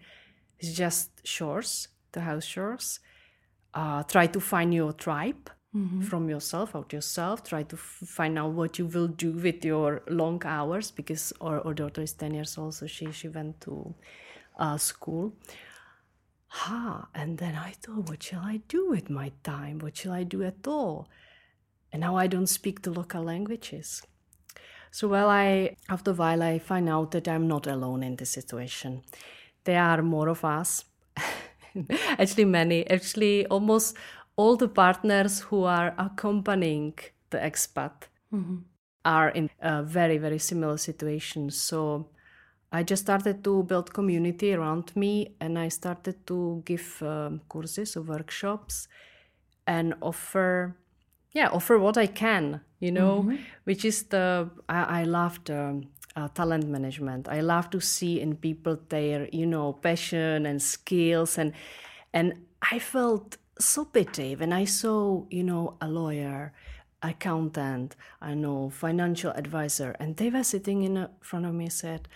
It's 0.58 0.72
just 0.76 1.22
chores, 1.22 1.86
the 2.10 2.20
house 2.22 2.44
chores. 2.46 2.98
Uh, 3.72 4.02
try 4.02 4.26
to 4.26 4.40
find 4.40 4.74
your 4.74 4.92
tribe 4.92 5.48
from 6.02 6.28
yourself, 6.28 6.76
out 6.76 6.92
yourself. 6.92 7.42
Try 7.44 7.62
to 7.62 7.76
f- 7.76 8.02
find 8.06 8.38
out 8.38 8.52
what 8.52 8.78
you 8.78 8.86
will 8.86 9.08
do 9.08 9.32
with 9.32 9.64
your 9.64 10.02
long 10.08 10.42
hours 10.44 10.90
because 10.90 11.32
our, 11.40 11.66
our 11.66 11.72
daughter 11.72 12.02
is 12.02 12.12
ten 12.12 12.34
years 12.34 12.58
old, 12.58 12.74
so 12.74 12.86
she 12.86 13.10
she 13.10 13.28
went 13.28 13.60
to 13.62 13.94
uh, 14.58 14.76
school. 14.76 15.32
Ha! 16.48 17.08
And 17.14 17.38
then 17.38 17.54
I 17.54 17.70
thought, 17.70 18.10
what 18.10 18.22
shall 18.22 18.42
I 18.44 18.60
do 18.68 18.90
with 18.90 19.08
my 19.08 19.32
time? 19.42 19.78
What 19.78 19.96
shall 19.96 20.12
I 20.12 20.24
do 20.24 20.42
at 20.42 20.66
all? 20.66 21.08
And 21.90 22.00
now 22.00 22.16
I 22.16 22.26
don't 22.26 22.46
speak 22.46 22.82
the 22.82 22.90
local 22.90 23.22
languages. 23.22 24.02
So 24.90 25.08
well, 25.08 25.30
I 25.30 25.76
after 25.88 26.10
a 26.10 26.14
while 26.14 26.42
I 26.42 26.58
find 26.58 26.90
out 26.90 27.12
that 27.12 27.26
I'm 27.26 27.48
not 27.48 27.66
alone 27.66 28.02
in 28.02 28.16
this 28.16 28.28
situation. 28.28 29.04
There 29.64 29.82
are 29.82 30.02
more 30.02 30.28
of 30.28 30.44
us. 30.44 30.84
actually, 32.18 32.44
many. 32.44 32.86
Actually, 32.90 33.46
almost 33.46 33.96
all 34.36 34.56
the 34.56 34.68
partners 34.68 35.40
who 35.40 35.64
are 35.64 35.94
accompanying 35.98 36.94
the 37.30 37.38
expat 37.38 37.92
are 39.04 39.28
in 39.30 39.50
a 39.60 39.82
very 39.82 40.18
very 40.18 40.38
similar 40.38 40.76
situation. 40.76 41.50
So 41.50 42.08
I 42.74 42.82
just 42.82 43.02
started 43.02 43.44
to 43.44 43.62
build 43.64 43.92
community 43.92 44.54
around 44.54 44.96
me, 44.96 45.34
and 45.40 45.58
I 45.58 45.68
started 45.68 46.26
to 46.26 46.62
give 46.64 47.02
um, 47.02 47.42
courses 47.48 47.96
or 47.96 48.02
workshops, 48.02 48.88
and 49.66 49.94
offer, 50.00 50.74
yeah, 51.32 51.48
offer 51.50 51.78
what 51.78 51.98
I 51.98 52.06
can, 52.06 52.62
you 52.80 52.90
know, 52.90 53.22
which 53.64 53.84
is 53.84 54.04
the 54.04 54.48
I, 54.68 55.00
I 55.00 55.04
love 55.04 55.40
the 55.44 55.84
uh, 56.16 56.28
talent 56.28 56.66
management. 56.68 57.28
I 57.28 57.40
love 57.42 57.68
to 57.70 57.80
see 57.80 58.20
in 58.20 58.36
people 58.36 58.78
their, 58.88 59.28
you 59.32 59.46
know, 59.46 59.74
passion 59.74 60.46
and 60.46 60.62
skills, 60.62 61.38
and 61.38 61.52
and 62.14 62.32
I 62.72 62.78
felt 62.78 63.36
so 63.64 63.84
pity 63.84 64.36
when 64.36 64.52
I 64.52 64.64
saw, 64.64 65.24
you 65.30 65.44
know, 65.44 65.76
a 65.80 65.88
lawyer, 65.88 66.52
accountant, 67.02 67.96
I 68.20 68.34
know, 68.34 68.70
financial 68.70 69.32
advisor, 69.32 69.96
and 69.98 70.16
they 70.16 70.30
were 70.30 70.44
sitting 70.44 70.82
in 70.82 70.96
uh, 70.96 71.08
front 71.20 71.46
of 71.46 71.54
me 71.54 71.68
said. 71.68 72.08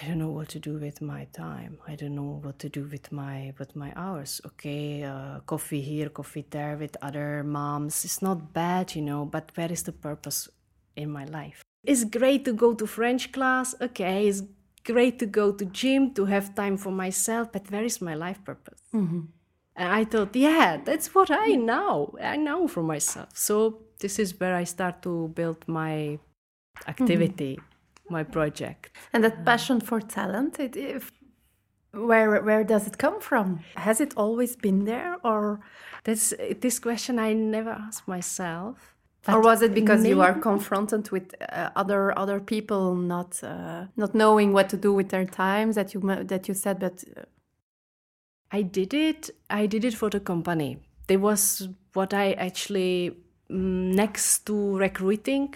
I 0.00 0.06
don't 0.06 0.18
know 0.18 0.30
what 0.30 0.48
to 0.48 0.58
do 0.58 0.78
with 0.78 1.02
my 1.02 1.26
time. 1.34 1.78
I 1.86 1.96
don't 1.96 2.14
know 2.14 2.40
what 2.42 2.58
to 2.60 2.70
do 2.70 2.88
with 2.90 3.12
my 3.12 3.52
with 3.58 3.76
my 3.76 3.92
hours. 3.94 4.40
Okay, 4.46 5.04
uh, 5.04 5.40
coffee 5.40 5.82
here, 5.82 6.08
coffee 6.08 6.46
there 6.48 6.78
with 6.78 6.96
other 7.02 7.44
moms. 7.44 8.02
It's 8.04 8.22
not 8.22 8.54
bad, 8.54 8.94
you 8.94 9.02
know. 9.02 9.26
But 9.26 9.52
where 9.54 9.70
is 9.70 9.82
the 9.82 9.92
purpose 9.92 10.48
in 10.96 11.10
my 11.10 11.26
life? 11.26 11.62
It's 11.84 12.04
great 12.04 12.44
to 12.46 12.54
go 12.54 12.72
to 12.74 12.86
French 12.86 13.32
class. 13.32 13.74
Okay, 13.82 14.28
it's 14.28 14.42
great 14.84 15.18
to 15.18 15.26
go 15.26 15.52
to 15.52 15.64
gym 15.66 16.14
to 16.14 16.24
have 16.24 16.54
time 16.54 16.78
for 16.78 16.90
myself. 16.90 17.52
But 17.52 17.70
where 17.70 17.84
is 17.84 18.00
my 18.00 18.14
life 18.14 18.42
purpose? 18.44 18.80
And 19.74 19.88
I 19.90 20.04
thought, 20.04 20.36
yeah, 20.36 20.78
that's 20.84 21.14
what 21.14 21.30
I 21.30 21.48
know. 21.54 22.14
I 22.20 22.36
know 22.36 22.68
for 22.68 22.82
myself. 22.82 23.30
So 23.34 23.82
this 24.00 24.18
is 24.18 24.38
where 24.38 24.54
I 24.54 24.64
start 24.64 25.02
to 25.02 25.28
build 25.34 25.66
my 25.66 26.18
activity, 26.86 27.58
my 28.10 28.22
project. 28.22 28.90
And 29.12 29.24
that 29.24 29.44
passion 29.44 29.80
for 29.80 30.00
talent, 30.00 30.58
it, 30.60 30.76
if, 30.76 31.10
where 31.92 32.40
where 32.42 32.64
does 32.64 32.86
it 32.86 32.98
come 32.98 33.20
from? 33.20 33.60
Has 33.76 34.00
it 34.00 34.12
always 34.16 34.56
been 34.56 34.84
there, 34.84 35.16
or 35.24 35.60
That's 36.04 36.34
this 36.60 36.78
question 36.78 37.18
I 37.18 37.32
never 37.32 37.70
asked 37.70 38.08
myself. 38.08 38.94
or 39.28 39.40
was 39.40 39.62
it 39.62 39.72
because 39.72 40.04
you 40.04 40.20
are 40.20 40.34
confronted 40.34 41.10
with 41.10 41.32
uh, 41.40 41.70
other 41.76 42.18
other 42.18 42.40
people 42.40 42.96
not 42.96 43.40
uh, 43.44 43.86
not 43.96 44.14
knowing 44.14 44.52
what 44.52 44.68
to 44.70 44.76
do 44.76 44.92
with 44.92 45.08
their 45.10 45.24
times 45.24 45.76
that 45.76 45.94
you 45.94 46.00
that 46.32 46.48
you 46.48 46.54
said, 46.54 46.80
but 46.80 47.04
uh, 47.16 47.22
I 48.52 48.62
did 48.62 48.92
it. 48.92 49.30
I 49.48 49.66
did 49.66 49.84
it 49.84 49.94
for 49.94 50.10
the 50.10 50.20
company. 50.20 50.78
There 51.06 51.18
was 51.18 51.68
what 51.94 52.12
I 52.12 52.32
actually 52.32 53.16
mm, 53.50 53.94
next 53.94 54.46
to 54.46 54.76
recruiting. 54.76 55.54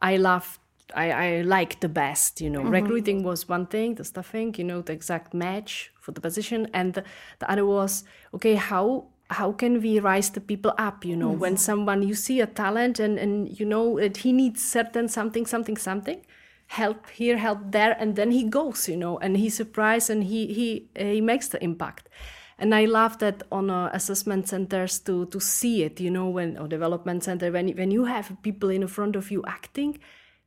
I 0.00 0.16
loved. 0.16 0.58
I, 0.94 1.10
I 1.10 1.40
like 1.42 1.80
the 1.80 1.88
best, 1.88 2.40
you 2.40 2.50
know. 2.50 2.62
Recruiting 2.62 3.22
was 3.22 3.48
one 3.48 3.66
thing, 3.66 3.94
the 3.94 4.04
stuffing, 4.04 4.54
you 4.58 4.64
know, 4.64 4.82
the 4.82 4.92
exact 4.92 5.32
match 5.32 5.92
for 6.00 6.10
the 6.10 6.20
position, 6.20 6.68
and 6.74 6.94
the, 6.94 7.04
the 7.38 7.50
other 7.50 7.64
was 7.64 8.04
okay. 8.34 8.56
How 8.56 9.06
how 9.30 9.52
can 9.52 9.80
we 9.80 10.00
rise 10.00 10.30
the 10.30 10.40
people 10.40 10.74
up? 10.78 11.04
You 11.04 11.16
know, 11.16 11.30
when 11.30 11.56
someone 11.56 12.02
you 12.02 12.14
see 12.14 12.40
a 12.40 12.46
talent 12.46 12.98
and 12.98 13.18
and 13.18 13.58
you 13.58 13.64
know 13.64 14.00
that 14.00 14.18
he 14.18 14.32
needs 14.32 14.62
certain 14.62 15.08
something 15.08 15.46
something 15.46 15.76
something, 15.76 16.26
help 16.70 17.10
here, 17.10 17.36
help 17.36 17.58
there, 17.72 17.96
and 17.98 18.14
then 18.14 18.30
he 18.30 18.44
goes, 18.44 18.88
you 18.88 18.96
know, 18.96 19.18
and 19.18 19.36
he's 19.36 19.54
surprised 19.54 20.08
and 20.08 20.22
he 20.24 20.46
he 20.54 20.88
he 20.96 21.20
makes 21.20 21.48
the 21.48 21.62
impact. 21.64 22.08
And 22.58 22.74
I 22.74 22.84
love 22.84 23.18
that 23.18 23.42
on 23.50 23.70
uh, 23.70 23.90
assessment 23.92 24.46
centers 24.48 25.00
to 25.00 25.26
to 25.26 25.40
see 25.40 25.82
it, 25.82 25.98
you 26.00 26.10
know, 26.10 26.28
when 26.28 26.56
or 26.58 26.68
development 26.68 27.24
center 27.24 27.50
when 27.50 27.68
when 27.70 27.90
you 27.90 28.04
have 28.04 28.36
people 28.42 28.70
in 28.70 28.86
front 28.86 29.16
of 29.16 29.32
you 29.32 29.42
acting, 29.46 29.98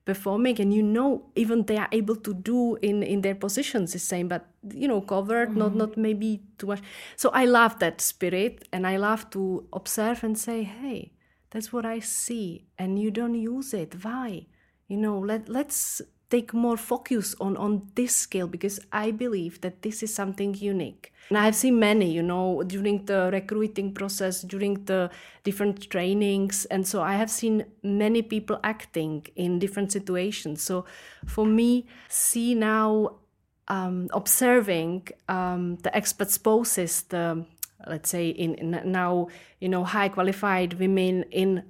performing, 0.06 0.62
and 0.62 0.74
you 0.74 0.82
know 0.82 1.30
even 1.36 1.66
they 1.66 1.78
are 1.78 1.90
able 1.92 2.16
to 2.16 2.34
do 2.34 2.78
in 2.82 3.04
in 3.04 3.22
their 3.22 3.36
positions 3.36 3.92
the 3.92 4.00
same, 4.00 4.30
but 4.30 4.46
you 4.74 4.88
know 4.88 5.02
covered, 5.02 5.58
not 5.58 5.76
not 5.76 5.98
maybe 5.98 6.42
too 6.58 6.68
much. 6.68 6.82
So 7.18 7.32
I 7.34 7.44
love 7.46 7.80
that 7.80 8.00
spirit, 8.00 8.66
and 8.72 8.88
I 8.88 8.96
love 8.98 9.30
to 9.32 9.68
observe 9.74 10.24
and 10.24 10.38
say, 10.38 10.64
hey, 10.64 11.12
that's 11.50 11.74
what 11.74 11.86
I 11.86 12.00
see, 12.00 12.64
and 12.78 12.98
you 12.98 13.12
don't 13.12 13.36
use 13.36 13.74
it. 13.74 14.06
Why? 14.06 14.48
You 14.88 14.98
know, 14.98 15.18
let 15.20 15.50
let's 15.50 16.02
take 16.34 16.52
more 16.54 16.78
focus 16.78 17.36
on 17.40 17.56
on 17.58 17.74
this 17.94 18.16
skill 18.16 18.48
because 18.48 18.80
I 18.92 19.12
believe 19.12 19.62
that 19.62 19.76
this 19.84 20.02
is 20.02 20.12
something 20.14 20.56
unique. 20.56 21.14
And 21.30 21.38
I've 21.38 21.56
seen 21.56 21.80
many, 21.80 22.12
you 22.12 22.24
know, 22.24 22.64
during 22.64 23.06
the 23.06 23.30
recruiting 23.32 23.94
process, 23.94 24.42
during 24.42 24.86
the 24.86 25.10
different 25.44 25.90
trainings, 25.90 26.66
and 26.66 26.88
so 26.88 27.02
I 27.02 27.16
have 27.22 27.30
seen 27.30 27.66
many 27.84 28.22
people 28.22 28.60
acting 28.64 29.28
in 29.36 29.60
different 29.60 29.92
situations. 29.92 30.64
So 30.64 30.86
for 31.26 31.46
me, 31.46 31.86
see 32.10 32.56
now 32.56 33.20
um, 33.68 34.10
observing 34.12 35.08
um, 35.30 35.78
the 35.84 35.96
experts 35.96 36.38
poses 36.38 37.04
the 37.04 37.46
let's 37.88 38.10
say 38.10 38.30
in, 38.30 38.56
in 38.56 38.92
now 38.92 39.28
you 39.60 39.70
know 39.70 39.84
high 39.84 40.10
qualified 40.10 40.74
women 40.80 41.24
in 41.32 41.64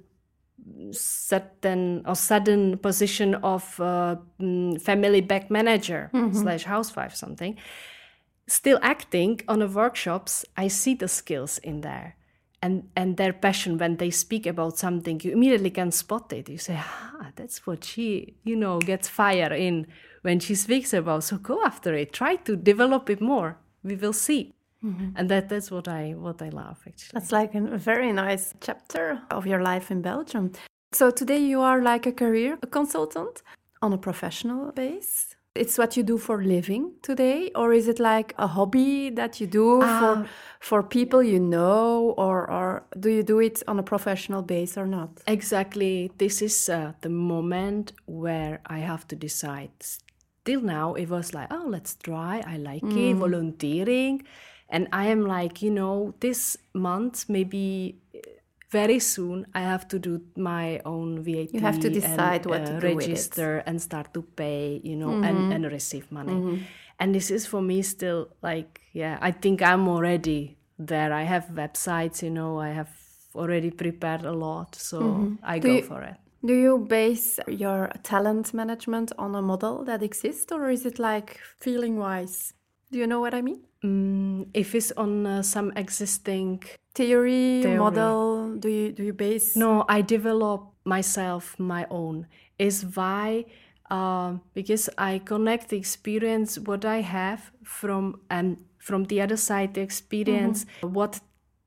certain 0.90 2.02
or 2.06 2.14
sudden 2.14 2.78
position 2.78 3.34
of 3.36 3.78
uh, 3.80 4.16
mm, 4.40 4.80
family 4.80 5.20
back 5.20 5.50
manager 5.50 6.10
slash 6.32 6.64
housewife 6.64 7.14
something. 7.14 7.56
Still 8.46 8.78
acting 8.82 9.40
on 9.48 9.60
the 9.60 9.68
workshops 9.68 10.44
i 10.56 10.68
see 10.68 10.94
the 10.94 11.08
skills 11.08 11.58
in 11.58 11.80
there 11.80 12.16
and 12.64 12.88
and 12.96 13.18
their 13.18 13.34
passion 13.34 13.76
when 13.76 13.96
they 13.98 14.10
speak 14.10 14.46
about 14.46 14.78
something 14.78 15.20
you 15.22 15.32
immediately 15.32 15.70
can 15.70 15.90
spot 15.90 16.32
it. 16.32 16.48
You 16.48 16.56
say 16.56 16.76
ah 16.78 17.30
that's 17.36 17.66
what 17.66 17.84
she 17.84 18.36
you 18.42 18.56
know 18.56 18.78
gets 18.78 19.06
fire 19.06 19.52
in 19.52 19.86
when 20.22 20.40
she 20.40 20.54
speaks 20.54 20.94
about. 20.94 21.24
So 21.24 21.36
go 21.36 21.62
after 21.62 21.92
it. 21.94 22.12
Try 22.12 22.36
to 22.36 22.56
develop 22.56 23.10
it 23.10 23.20
more. 23.20 23.58
We 23.82 23.96
will 23.96 24.14
see 24.14 24.53
Mm-hmm. 24.84 25.16
and 25.16 25.30
that 25.30 25.48
that's 25.48 25.70
what 25.70 25.88
i 25.88 26.12
what 26.12 26.42
i 26.42 26.50
love 26.50 26.78
actually 26.86 27.14
that's 27.14 27.32
like 27.32 27.54
a 27.54 27.78
very 27.78 28.12
nice 28.12 28.52
chapter 28.60 29.20
of 29.30 29.46
your 29.46 29.62
life 29.62 29.90
in 29.90 30.02
Belgium. 30.02 30.52
So 30.92 31.10
today 31.10 31.38
you 31.38 31.60
are 31.60 31.82
like 31.82 32.06
a 32.06 32.12
career 32.12 32.56
consultant 32.70 33.42
on 33.82 33.92
a 33.92 33.98
professional 33.98 34.72
base. 34.72 35.34
It's 35.54 35.78
what 35.78 35.96
you 35.96 36.02
do 36.02 36.18
for 36.18 36.42
living 36.42 36.94
today, 37.02 37.50
or 37.54 37.72
is 37.72 37.86
it 37.86 38.00
like 38.00 38.34
a 38.38 38.48
hobby 38.48 39.10
that 39.10 39.40
you 39.40 39.46
do 39.46 39.82
ah. 39.82 40.00
for 40.00 40.28
for 40.60 40.82
people 40.82 41.22
you 41.22 41.38
know, 41.38 42.14
or 42.16 42.50
or 42.50 42.84
do 42.98 43.08
you 43.08 43.22
do 43.22 43.38
it 43.40 43.62
on 43.68 43.78
a 43.78 43.82
professional 43.82 44.42
base 44.42 44.76
or 44.76 44.86
not? 44.86 45.10
Exactly. 45.26 46.10
This 46.18 46.42
is 46.42 46.68
uh, 46.68 46.92
the 47.02 47.08
moment 47.08 47.92
where 48.06 48.60
I 48.66 48.78
have 48.78 49.06
to 49.08 49.16
decide. 49.16 49.70
Till 50.44 50.60
now, 50.60 50.94
it 50.94 51.08
was 51.08 51.32
like, 51.32 51.48
oh, 51.50 51.66
let's 51.68 51.94
try. 51.94 52.42
I 52.46 52.58
like 52.58 52.82
it, 52.82 53.14
mm. 53.14 53.18
volunteering. 53.18 54.22
And 54.68 54.88
I 54.92 55.06
am 55.06 55.26
like, 55.26 55.62
you 55.62 55.70
know, 55.70 56.14
this 56.20 56.56
month, 56.72 57.28
maybe 57.28 57.98
uh, 58.14 58.18
very 58.70 58.98
soon 58.98 59.46
I 59.54 59.60
have 59.60 59.86
to 59.88 59.98
do 59.98 60.20
my 60.36 60.80
own 60.84 61.22
VAT. 61.22 61.52
You 61.54 61.60
have 61.60 61.78
to 61.80 61.90
decide 61.90 62.42
and, 62.42 62.46
what 62.50 62.62
uh, 62.62 62.66
to 62.66 62.80
do 62.80 62.96
with 62.96 63.04
it. 63.04 63.10
register 63.10 63.58
and 63.66 63.80
start 63.80 64.12
to 64.14 64.22
pay, 64.22 64.80
you 64.82 64.96
know, 64.96 65.10
and, 65.22 65.52
and 65.52 65.64
receive 65.70 66.10
money. 66.10 66.60
And 66.98 67.14
this 67.14 67.30
is 67.30 67.46
for 67.46 67.60
me 67.62 67.82
still 67.82 68.28
like, 68.42 68.80
yeah, 68.92 69.18
I 69.20 69.30
think 69.32 69.62
I'm 69.62 69.88
already 69.88 70.56
there. 70.78 71.12
I 71.12 71.22
have 71.22 71.46
websites, 71.54 72.22
you 72.22 72.30
know, 72.30 72.58
I 72.58 72.70
have 72.70 72.90
already 73.34 73.70
prepared 73.70 74.24
a 74.24 74.32
lot, 74.32 74.74
so 74.76 75.36
I 75.42 75.58
Do 75.58 75.68
go 75.68 75.74
you- 75.76 75.82
for 75.82 76.02
it. 76.02 76.16
Do 76.44 76.52
you 76.52 76.78
base 76.78 77.40
your 77.48 77.90
talent 78.02 78.52
management 78.52 79.12
on 79.16 79.34
a 79.34 79.40
model 79.40 79.82
that 79.84 80.02
exists, 80.02 80.52
or 80.52 80.68
is 80.68 80.84
it 80.84 80.98
like 80.98 81.40
feeling 81.58 81.96
wise? 81.96 82.52
Do 82.94 83.00
you 83.00 83.08
know 83.08 83.18
what 83.18 83.34
I 83.34 83.42
mean? 83.42 83.58
Mm, 83.82 84.50
if 84.54 84.72
it's 84.72 84.92
on 84.92 85.26
uh, 85.26 85.42
some 85.42 85.72
existing 85.74 86.62
Theory, 86.94 87.60
Theory. 87.60 87.76
model. 87.76 88.54
Do 88.54 88.68
you 88.68 88.92
do 88.92 89.02
you 89.02 89.12
base? 89.12 89.56
No, 89.56 89.84
I 89.88 90.00
develop 90.00 90.70
myself 90.84 91.58
my 91.58 91.88
own. 91.90 92.28
Is 92.56 92.86
why 92.94 93.46
um, 93.90 94.42
because 94.54 94.88
I 94.96 95.18
connect 95.18 95.70
the 95.70 95.76
experience 95.76 96.56
what 96.56 96.84
I 96.84 97.00
have 97.00 97.50
from 97.64 98.20
and 98.30 98.62
from 98.78 99.10
the 99.10 99.20
other 99.22 99.36
side 99.36 99.74
the 99.74 99.80
experience 99.80 100.64
what 100.80 101.18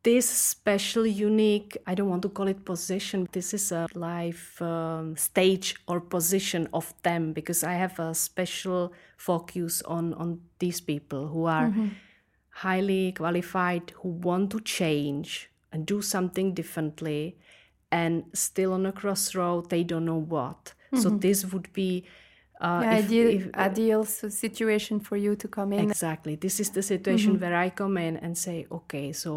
this 0.08 0.28
special 0.56 1.06
unique 1.06 1.72
I 1.92 1.94
don't 1.98 2.10
want 2.14 2.22
to 2.28 2.30
call 2.38 2.48
it 2.48 2.62
position 2.74 3.28
this 3.38 3.50
is 3.60 3.66
a 3.72 3.84
life 4.12 4.62
um, 4.62 5.18
stage 5.30 5.68
or 5.90 5.98
position 6.00 6.62
of 6.80 6.94
them 7.08 7.34
because 7.34 7.62
I 7.72 7.74
have 7.84 7.96
a 8.00 8.14
special 8.28 8.82
focus 9.30 9.74
on 9.96 10.14
on 10.24 10.30
these 10.64 10.80
people 10.92 11.22
who 11.34 11.44
are 11.58 11.70
highly 12.64 13.12
qualified 13.12 13.86
who 14.00 14.10
want 14.30 14.46
to 14.52 14.60
change 14.80 15.30
and 15.72 15.86
do 15.86 16.02
something 16.02 16.54
differently 16.54 17.36
and 17.92 18.24
still 18.34 18.72
on 18.78 18.86
a 18.86 18.92
crossroad 18.92 19.70
they 19.70 19.84
don't 19.84 20.06
know 20.06 20.24
what. 20.36 20.74
So 21.02 21.10
this 21.10 21.40
would 21.52 21.70
be 21.74 21.92
uh, 22.62 22.82
Yeah, 22.84 22.98
if- 22.98 23.06
ideal, 23.06 23.30
if- 23.38 23.56
ideal 23.70 24.02
situation 24.06 25.00
for 25.08 25.18
you 25.26 25.36
to 25.36 25.48
come 25.48 25.74
in. 25.74 25.80
exactly. 25.92 26.36
This 26.46 26.60
is 26.64 26.70
the 26.78 26.82
situation 26.82 27.32
where 27.42 27.56
i 27.66 27.70
come 27.82 27.96
in 28.08 28.14
and 28.26 28.34
say 28.38 28.58
okay 28.72 29.08
so 29.14 29.32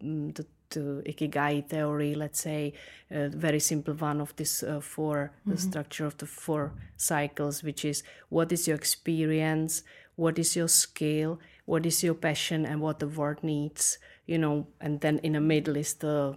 the, 0.00 0.46
the 0.70 1.02
ikigai 1.06 1.66
theory 1.68 2.14
let's 2.14 2.40
say 2.40 2.72
a 3.10 3.28
very 3.28 3.60
simple 3.60 3.94
one 3.94 4.20
of 4.20 4.34
this 4.36 4.62
uh, 4.62 4.80
4 4.80 5.30
the 5.46 5.56
structure 5.56 6.06
of 6.06 6.16
the 6.18 6.26
four 6.26 6.72
cycles 6.96 7.62
which 7.62 7.84
is 7.84 8.02
what 8.28 8.52
is 8.52 8.66
your 8.66 8.76
experience 8.76 9.82
what 10.16 10.38
is 10.38 10.56
your 10.56 10.68
skill 10.68 11.38
what 11.64 11.86
is 11.86 12.02
your 12.02 12.14
passion 12.14 12.66
and 12.66 12.80
what 12.80 12.98
the 12.98 13.08
world 13.08 13.42
needs 13.42 13.98
you 14.26 14.38
know 14.38 14.66
and 14.80 15.00
then 15.00 15.18
in 15.22 15.32
the 15.32 15.40
middle 15.40 15.76
is 15.76 15.94
the 15.94 16.34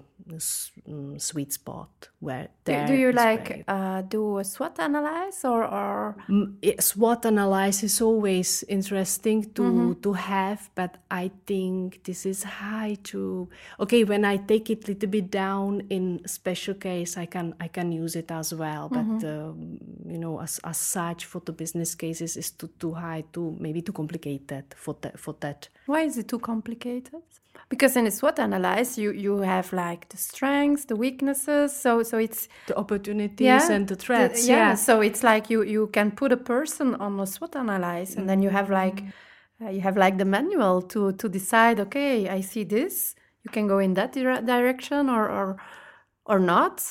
mm, 0.88 1.22
sweet 1.22 1.54
spot 1.54 2.10
where 2.20 2.48
Do, 2.66 2.72
there 2.72 2.88
do 2.88 2.94
you 2.94 3.12
like 3.12 3.64
uh, 3.68 4.02
do 4.04 4.38
a 4.40 4.44
SWOT 4.44 4.80
analyze 4.80 5.44
or, 5.46 5.64
or 5.64 6.16
Mm, 6.30 6.82
SWOT 6.82 7.26
analysis 7.26 7.84
is 7.94 8.02
always 8.02 8.64
interesting 8.68 9.52
to 9.54 9.62
Mm-hmm. 9.64 10.02
to 10.02 10.14
have, 10.14 10.70
but 10.76 10.98
I 11.10 11.32
think 11.46 12.04
this 12.04 12.26
is 12.26 12.44
high 12.44 12.98
to 13.12 13.50
okay. 13.80 14.04
When 14.04 14.24
I 14.26 14.38
take 14.38 14.70
it 14.70 14.84
a 14.88 14.92
little 14.92 15.10
bit 15.10 15.32
down 15.32 15.82
in 15.90 16.22
special 16.28 16.76
case, 16.76 17.18
I 17.18 17.26
can 17.26 17.56
I 17.60 17.68
can 17.68 17.92
use 17.92 18.16
it 18.16 18.32
as 18.32 18.54
well. 18.54 18.90
But 18.90 19.06
Mm-hmm. 19.06 19.28
um, 19.28 19.80
you 20.06 20.18
know, 20.20 20.40
as 20.42 20.60
as 20.64 20.78
such, 20.78 21.26
for 21.26 21.42
the 21.46 21.52
business 21.54 21.96
cases, 21.96 22.38
is 22.38 22.52
too 22.52 22.70
too 22.80 22.94
high, 22.94 23.24
too 23.34 23.56
maybe 23.60 23.82
too 23.82 23.94
complicated 23.94 24.66
for 24.76 24.96
that 25.02 25.20
for 25.20 25.36
that. 25.40 25.70
why 25.86 26.02
is 26.02 26.18
it 26.18 26.28
too 26.28 26.40
complicated? 26.40 27.22
Because 27.68 27.96
in 28.00 28.08
a 28.08 28.12
SWOT 28.12 28.40
analyze, 28.40 28.98
you 28.98 29.12
you 29.12 29.38
have 29.42 29.74
like 29.74 30.08
the 30.10 30.18
strengths, 30.18 30.86
the 30.86 30.96
weaknesses. 30.96 31.76
So 31.82 32.04
so 32.04 32.18
it's 32.18 32.48
The 32.68 32.78
opportunities 32.78 33.70
and 33.70 33.88
the 33.88 33.96
threats. 33.96 34.48
yeah. 34.48 34.56
yeah. 34.58 34.76
So 34.76 35.02
it's 35.02 35.24
like 35.24 35.50
you 35.50 35.64
you 35.64 35.88
can 35.88 36.12
put 36.12 36.32
a 36.32 36.38
person 36.38 36.96
on 36.96 37.20
a 37.20 37.26
SWOT 37.26 37.56
analyze, 37.56 38.16
and 38.18 38.28
then 38.30 38.42
you 38.42 38.50
have 38.50 38.70
like 38.70 39.04
uh, 39.62 39.70
you 39.70 39.82
have 39.82 39.98
like 39.98 40.18
the 40.18 40.26
manual 40.26 40.82
to 40.84 41.12
to 41.14 41.30
decide. 41.30 41.80
Okay, 41.80 42.30
I 42.30 42.42
see 42.42 42.64
this. 42.66 43.16
You 43.44 43.52
can 43.52 43.68
go 43.68 43.80
in 43.80 43.94
that 43.94 44.14
dire- 44.14 44.42
direction 44.42 45.10
or 45.10 45.30
or 45.30 45.58
or 46.26 46.40
not. 46.40 46.82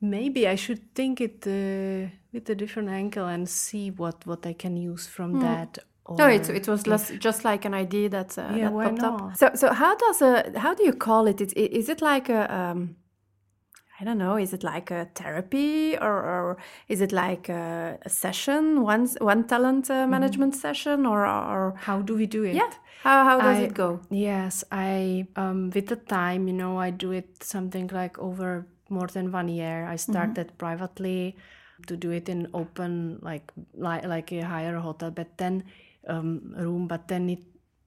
Maybe 0.00 0.48
I 0.48 0.56
should 0.56 0.94
think 0.94 1.20
it 1.20 1.46
uh, 1.46 2.10
with 2.32 2.50
a 2.50 2.54
different 2.54 2.88
angle 2.88 3.26
and 3.26 3.48
see 3.48 3.90
what 3.90 4.26
what 4.26 4.44
I 4.46 4.52
can 4.54 4.76
use 4.76 5.06
from 5.06 5.40
that. 5.40 5.78
No, 6.08 6.26
it, 6.26 6.48
it 6.50 6.68
was 6.68 6.86
less, 6.86 7.10
just 7.18 7.44
like 7.44 7.64
an 7.64 7.74
idea 7.74 8.08
that, 8.08 8.36
uh, 8.36 8.52
Yeah, 8.56 8.70
that 8.70 8.98
popped 8.98 9.02
up. 9.02 9.36
So, 9.36 9.50
so 9.54 9.72
how 9.72 9.96
does 9.96 10.20
a 10.20 10.58
how 10.58 10.74
do 10.74 10.84
you 10.84 10.92
call 10.92 11.26
it? 11.26 11.40
Is, 11.40 11.52
is 11.52 11.88
it 11.88 12.02
like 12.02 12.28
a 12.28 12.52
um, 12.52 12.96
I 14.00 14.04
don't 14.04 14.18
know. 14.18 14.36
Is 14.36 14.52
it 14.52 14.64
like 14.64 14.90
a 14.90 15.08
therapy 15.14 15.96
or, 15.96 16.12
or 16.12 16.56
is 16.88 17.00
it 17.00 17.12
like 17.12 17.48
a, 17.48 17.98
a 18.02 18.08
session, 18.08 18.82
one 18.82 19.06
one 19.20 19.44
talent 19.46 19.90
uh, 19.90 20.08
management 20.08 20.56
session, 20.56 21.06
or 21.06 21.24
or 21.24 21.74
how 21.76 22.02
do 22.02 22.16
we 22.16 22.26
do 22.26 22.42
it? 22.42 22.56
yeah? 22.56 22.70
How 23.02 23.24
how 23.24 23.40
does 23.40 23.58
I- 23.58 23.62
it 23.62 23.74
go? 23.74 24.00
Yes, 24.10 24.64
I 24.72 25.26
um, 25.36 25.70
with 25.70 25.86
the 25.86 25.96
time, 25.96 26.48
you 26.48 26.54
know, 26.54 26.78
I 26.78 26.90
do 26.90 27.12
it 27.12 27.44
something 27.44 27.88
like 27.92 28.18
over 28.18 28.66
more 28.88 29.06
than 29.06 29.30
one 29.30 29.48
year. 29.48 29.86
I 29.86 29.96
started 29.96 30.52
privately 30.58 31.36
to 31.86 31.96
do 31.96 32.10
it 32.10 32.28
in 32.28 32.48
open, 32.54 33.18
like 33.22 33.52
like 33.74 34.04
like 34.04 34.32
a 34.32 34.40
higher 34.42 34.78
hotel, 34.78 35.10
but 35.10 35.38
then 35.38 35.62
um, 36.08 36.54
room, 36.56 36.86
but 36.88 37.08
then 37.08 37.30
it 37.30 37.42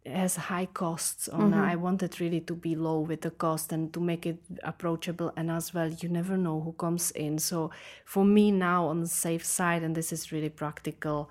has 0.05 0.35
high 0.35 0.67
costs. 0.67 1.27
On 1.29 1.53
I 1.53 1.75
wanted 1.75 2.19
really 2.21 2.41
to 2.41 2.53
be 2.53 2.75
low 2.75 2.99
with 2.99 3.21
the 3.21 3.31
cost 3.31 3.71
and 3.71 3.91
to 3.93 3.99
make 3.99 4.25
it 4.25 4.39
approachable. 4.63 5.33
And 5.35 5.49
as 5.49 5.73
well, 5.73 5.89
you 5.89 6.09
never 6.09 6.37
know 6.37 6.61
who 6.61 6.73
comes 6.73 7.11
in. 7.11 7.39
So 7.39 7.71
for 8.05 8.23
me 8.23 8.51
now, 8.51 8.87
on 8.87 9.01
the 9.01 9.07
safe 9.07 9.45
side, 9.45 9.83
and 9.83 9.95
this 9.95 10.13
is 10.13 10.31
really 10.31 10.49
practical 10.49 11.29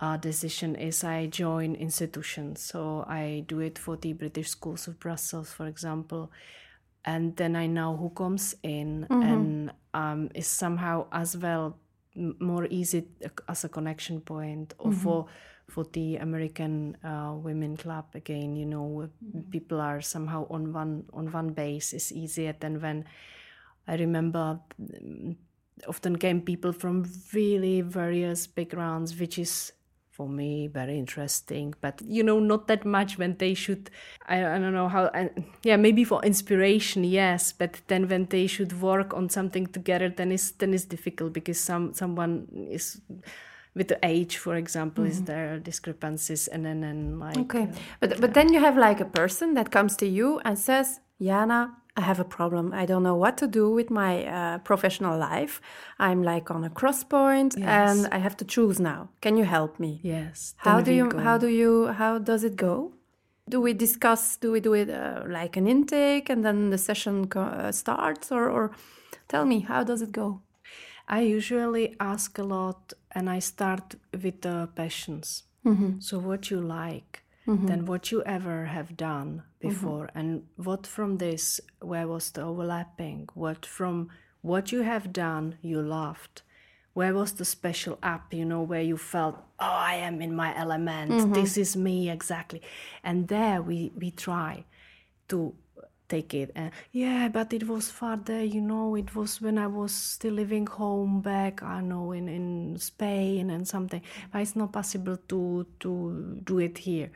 uh, 0.00 0.16
decision 0.16 0.76
is 0.76 1.02
I 1.02 1.26
join 1.26 1.74
institutions. 1.74 2.60
So 2.60 3.04
I 3.08 3.44
do 3.46 3.60
it 3.60 3.78
for 3.78 3.96
the 3.96 4.12
British 4.12 4.50
Schools 4.50 4.86
of 4.86 5.00
Brussels, 5.00 5.52
for 5.52 5.66
example. 5.66 6.30
And 7.04 7.36
then 7.36 7.56
I 7.56 7.66
know 7.66 7.96
who 7.96 8.10
comes 8.10 8.54
in 8.62 9.06
and 9.10 9.72
um, 9.94 10.30
is 10.34 10.46
somehow 10.46 11.06
as 11.10 11.36
well 11.36 11.78
more 12.14 12.66
easy 12.70 13.08
as 13.48 13.64
a 13.64 13.68
connection 13.68 14.20
point 14.20 14.74
or 14.78 14.92
for 14.92 15.26
for 15.68 15.84
the 15.92 16.16
American 16.16 16.96
uh, 17.04 17.34
Women 17.34 17.76
Club 17.76 18.06
again. 18.14 18.56
You 18.56 18.66
know, 18.66 18.82
where 18.82 19.10
people 19.50 19.80
are 19.80 20.00
somehow 20.00 20.46
on 20.50 20.72
one 20.72 21.04
on 21.12 21.30
one 21.32 21.50
base 21.50 21.92
is 21.92 22.12
easier 22.12 22.54
than 22.58 22.80
when 22.80 23.04
I 23.86 23.96
remember 23.96 24.60
mm, 24.80 25.36
often 25.86 26.16
came 26.16 26.40
people 26.42 26.72
from 26.72 27.06
really 27.32 27.80
various 27.80 28.46
backgrounds, 28.46 29.18
which 29.18 29.38
is 29.38 29.72
for 30.10 30.28
me 30.28 30.66
very 30.66 30.98
interesting. 30.98 31.74
But 31.80 32.02
you 32.04 32.24
know, 32.24 32.40
not 32.40 32.66
that 32.68 32.84
much 32.84 33.18
when 33.18 33.36
they 33.36 33.54
should. 33.54 33.90
I, 34.26 34.38
I 34.38 34.58
don't 34.58 34.74
know 34.74 34.88
how. 34.88 35.10
I, 35.14 35.30
yeah, 35.62 35.76
maybe 35.76 36.04
for 36.04 36.22
inspiration, 36.24 37.04
yes. 37.04 37.52
But 37.52 37.80
then 37.86 38.08
when 38.08 38.26
they 38.26 38.46
should 38.46 38.80
work 38.80 39.14
on 39.14 39.30
something 39.30 39.66
together, 39.66 40.08
then 40.08 40.32
it's 40.32 40.50
then 40.50 40.74
it's 40.74 40.84
difficult 40.84 41.32
because 41.32 41.60
some 41.60 41.94
someone 41.94 42.48
is. 42.70 43.00
With 43.78 43.86
the 43.86 43.98
age, 44.02 44.38
for 44.38 44.56
example, 44.56 45.04
is 45.04 45.22
there 45.22 45.60
discrepancies, 45.60 46.48
and 46.48 46.64
then 46.66 46.82
and 46.82 47.20
like 47.20 47.38
Okay, 47.38 47.68
but 48.00 48.20
but 48.20 48.34
then 48.34 48.52
you 48.52 48.60
have 48.60 48.76
like 48.88 49.00
a 49.00 49.10
person 49.20 49.54
that 49.54 49.70
comes 49.70 49.96
to 49.96 50.06
you 50.06 50.40
and 50.44 50.58
says, 50.58 51.00
"Jana, 51.20 51.60
I 51.96 52.00
have 52.00 52.20
a 52.20 52.24
problem. 52.24 52.72
I 52.82 52.86
don't 52.86 53.02
know 53.02 53.14
what 53.24 53.36
to 53.38 53.46
do 53.46 53.70
with 53.78 53.88
my 53.90 54.12
uh, 54.26 54.58
professional 54.58 55.16
life. 55.18 55.60
I'm 55.98 56.24
like 56.24 56.50
on 56.50 56.64
a 56.64 56.70
cross 56.70 57.04
point, 57.04 57.54
and 57.56 58.08
I 58.10 58.18
have 58.18 58.36
to 58.38 58.44
choose 58.44 58.80
now. 58.80 59.00
Can 59.20 59.36
you 59.36 59.44
help 59.44 59.78
me?" 59.78 60.00
yes. 60.02 60.54
How 60.56 60.80
do 60.80 60.92
you 60.92 61.08
go. 61.08 61.18
how 61.18 61.38
do 61.38 61.46
you 61.46 61.86
how 61.86 62.18
does 62.18 62.42
it 62.44 62.56
go? 62.56 62.94
Do 63.48 63.60
we 63.60 63.74
discuss? 63.74 64.38
Do 64.40 64.50
we 64.50 64.60
do 64.60 64.74
it 64.74 64.90
uh, 64.90 65.22
like 65.38 65.56
an 65.60 65.66
intake 65.66 66.32
and 66.32 66.42
then 66.44 66.70
the 66.70 66.78
session 66.78 67.28
co- 67.28 67.40
uh, 67.40 67.72
starts, 67.72 68.32
or 68.32 68.50
or 68.50 68.70
tell 69.28 69.44
me 69.44 69.60
how 69.60 69.84
does 69.84 70.02
it 70.02 70.12
go? 70.12 70.40
I 71.08 71.20
usually 71.20 71.96
ask 72.00 72.38
a 72.38 72.44
lot 72.44 72.92
and 73.18 73.28
I 73.28 73.40
start 73.40 73.96
with 74.22 74.42
the 74.42 74.68
passions. 74.76 75.42
Mm-hmm. 75.66 75.98
So, 75.98 76.20
what 76.20 76.52
you 76.52 76.60
like, 76.60 77.24
mm-hmm. 77.48 77.66
then 77.66 77.84
what 77.84 78.12
you 78.12 78.22
ever 78.22 78.66
have 78.66 78.96
done 78.96 79.42
before, 79.58 80.06
mm-hmm. 80.06 80.18
and 80.18 80.42
what 80.54 80.86
from 80.86 81.18
this, 81.18 81.60
where 81.80 82.06
was 82.06 82.30
the 82.30 82.42
overlapping? 82.42 83.28
What 83.34 83.66
from 83.66 84.08
what 84.40 84.70
you 84.70 84.82
have 84.82 85.12
done, 85.12 85.56
you 85.62 85.82
loved? 85.82 86.42
Where 86.94 87.12
was 87.12 87.32
the 87.32 87.44
special 87.44 87.98
app, 88.02 88.32
you 88.32 88.44
know, 88.44 88.62
where 88.62 88.86
you 88.90 88.96
felt, 88.96 89.36
oh, 89.58 89.80
I 89.92 89.94
am 89.94 90.22
in 90.22 90.34
my 90.34 90.56
element, 90.56 91.34
this 91.34 91.56
is 91.56 91.76
me 91.76 92.10
exactly. 92.10 92.62
And 93.04 93.28
there 93.28 93.60
we, 93.62 93.92
we 93.96 94.10
try 94.10 94.64
to 95.28 95.54
take 96.08 96.34
it 96.34 96.50
and 96.54 96.70
yeah 96.92 97.28
but 97.28 97.52
it 97.52 97.66
was 97.68 97.90
farther 97.90 98.42
you 98.42 98.60
know 98.60 98.94
it 98.94 99.14
was 99.14 99.40
when 99.40 99.58
i 99.58 99.66
was 99.66 99.92
still 99.92 100.34
living 100.34 100.66
home 100.66 101.20
back 101.20 101.62
i 101.62 101.80
know 101.80 102.12
in, 102.12 102.28
in 102.28 102.76
spain 102.78 103.50
and 103.50 103.68
something 103.68 104.02
but 104.32 104.40
it's 104.40 104.56
not 104.56 104.72
possible 104.72 105.18
to 105.28 105.66
to 105.80 106.40
do 106.44 106.58
it 106.58 106.78
here 106.78 107.10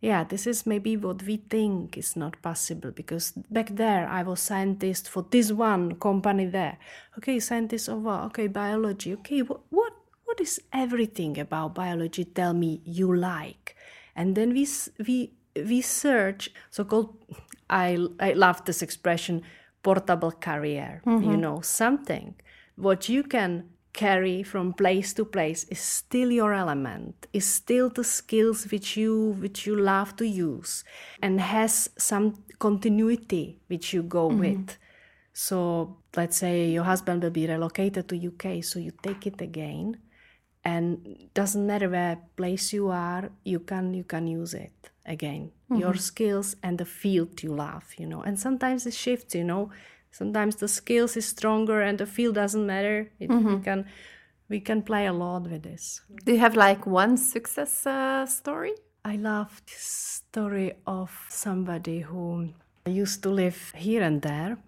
yeah, 0.00 0.22
this 0.22 0.46
is 0.46 0.64
maybe 0.64 0.96
what 0.96 1.24
we 1.24 1.38
think 1.38 1.98
is 1.98 2.14
not 2.14 2.40
possible 2.40 2.92
because 2.92 3.32
back 3.50 3.70
there 3.74 4.08
I 4.08 4.22
was 4.22 4.40
scientist 4.40 5.08
for 5.08 5.26
this 5.28 5.50
one 5.50 5.96
company 5.96 6.46
there. 6.46 6.78
Okay, 7.18 7.40
scientist 7.40 7.88
of 7.88 8.02
what? 8.02 8.22
Okay, 8.26 8.46
biology. 8.46 9.14
Okay, 9.14 9.42
what 9.42 9.60
what 9.70 9.92
what 10.24 10.40
is 10.40 10.60
everything 10.72 11.38
about 11.38 11.74
biology? 11.74 12.24
Tell 12.24 12.54
me 12.54 12.80
you 12.84 13.12
like, 13.12 13.74
and 14.14 14.36
then 14.36 14.52
we 14.52 14.68
we 15.04 15.32
we 15.56 15.80
search 15.80 16.50
so-called. 16.70 17.16
I 17.70 17.98
I 18.20 18.32
love 18.32 18.64
this 18.64 18.82
expression, 18.82 19.42
portable 19.82 20.32
career. 20.32 21.02
Mm-hmm. 21.06 21.30
You 21.30 21.36
know 21.36 21.60
something 21.62 22.34
what 22.78 23.08
you 23.08 23.22
can 23.24 23.68
carry 23.92 24.44
from 24.44 24.72
place 24.72 25.12
to 25.12 25.24
place 25.24 25.64
is 25.64 25.80
still 25.80 26.30
your 26.30 26.54
element 26.54 27.26
is 27.32 27.44
still 27.44 27.88
the 27.90 28.04
skills 28.04 28.70
which 28.70 28.96
you 28.96 29.34
which 29.40 29.66
you 29.66 29.74
love 29.74 30.14
to 30.14 30.24
use 30.24 30.84
and 31.20 31.40
has 31.40 31.90
some 31.98 32.34
continuity 32.60 33.58
which 33.66 33.92
you 33.92 34.02
go 34.02 34.28
mm-hmm. 34.28 34.38
with 34.40 34.78
so 35.32 35.96
let's 36.16 36.36
say 36.36 36.70
your 36.70 36.84
husband 36.84 37.22
will 37.22 37.30
be 37.30 37.48
relocated 37.48 38.08
to 38.08 38.14
uk 38.28 38.62
so 38.62 38.78
you 38.78 38.92
take 39.02 39.26
it 39.26 39.40
again 39.40 39.96
and 40.64 41.28
doesn't 41.34 41.66
matter 41.66 41.88
where 41.88 42.18
place 42.36 42.72
you 42.72 42.88
are 42.88 43.30
you 43.44 43.58
can 43.58 43.94
you 43.94 44.04
can 44.04 44.28
use 44.28 44.54
it 44.54 44.90
again 45.08 45.50
mm-hmm. 45.70 45.80
your 45.80 45.94
skills 45.94 46.56
and 46.62 46.78
the 46.78 46.84
field 46.84 47.42
you 47.42 47.52
love 47.52 47.86
you 47.98 48.06
know. 48.06 48.22
And 48.22 48.38
sometimes 48.38 48.86
it 48.86 48.94
shifts 48.94 49.34
you 49.34 49.44
know. 49.44 49.70
Sometimes 50.10 50.56
the 50.56 50.68
skills 50.68 51.16
is 51.16 51.26
stronger 51.26 51.80
and 51.80 51.98
the 51.98 52.06
field 52.06 52.34
doesn't 52.34 52.66
matter. 52.66 53.10
It, 53.20 53.30
mm-hmm. 53.30 53.56
we 53.56 53.60
can 53.62 53.86
we 54.48 54.60
can 54.60 54.82
play 54.82 55.06
a 55.06 55.12
lot 55.12 55.42
with 55.42 55.62
this. 55.62 56.00
Do 56.24 56.32
you 56.32 56.38
have 56.38 56.56
like 56.56 56.86
one 56.86 57.16
success 57.16 57.86
uh, 57.86 58.26
story? 58.26 58.72
I 59.04 59.16
love 59.16 59.62
this 59.66 60.22
story 60.24 60.72
of 60.86 61.10
somebody 61.28 62.00
who 62.00 62.50
used 62.86 63.22
to 63.22 63.30
live 63.30 63.72
here 63.76 64.02
and 64.02 64.22
there 64.22 64.58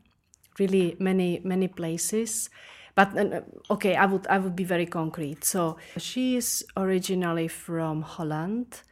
really 0.58 0.96
many 0.98 1.40
many 1.44 1.68
places. 1.68 2.50
But 2.94 3.16
uh, 3.16 3.40
okay 3.70 3.94
i 3.96 4.04
would 4.04 4.26
i 4.26 4.38
would 4.38 4.54
be 4.54 4.64
very 4.64 4.86
concrete. 4.86 5.44
So 5.44 5.76
she 5.96 6.36
is 6.36 6.64
originally 6.76 7.48
from 7.48 8.02
holland 8.02 8.82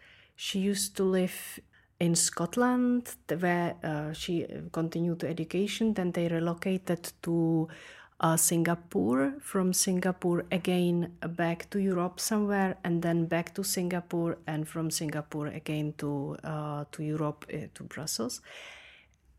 she 0.40 0.60
used 0.60 0.96
to 0.96 1.02
live 1.02 1.58
in 1.98 2.14
Scotland, 2.14 3.16
where 3.40 3.74
uh, 3.82 4.12
she 4.12 4.46
continued 4.70 5.24
education. 5.24 5.94
Then 5.94 6.12
they 6.12 6.28
relocated 6.28 7.10
to 7.22 7.66
uh, 8.20 8.36
Singapore. 8.36 9.34
From 9.40 9.72
Singapore 9.72 10.44
again 10.52 11.16
back 11.26 11.68
to 11.70 11.80
Europe 11.80 12.20
somewhere, 12.20 12.76
and 12.84 13.02
then 13.02 13.26
back 13.26 13.52
to 13.54 13.64
Singapore, 13.64 14.38
and 14.46 14.68
from 14.68 14.92
Singapore 14.92 15.48
again 15.48 15.94
to 15.98 16.36
uh, 16.44 16.84
to 16.92 17.02
Europe 17.02 17.44
uh, 17.52 17.66
to 17.74 17.82
Brussels. 17.82 18.40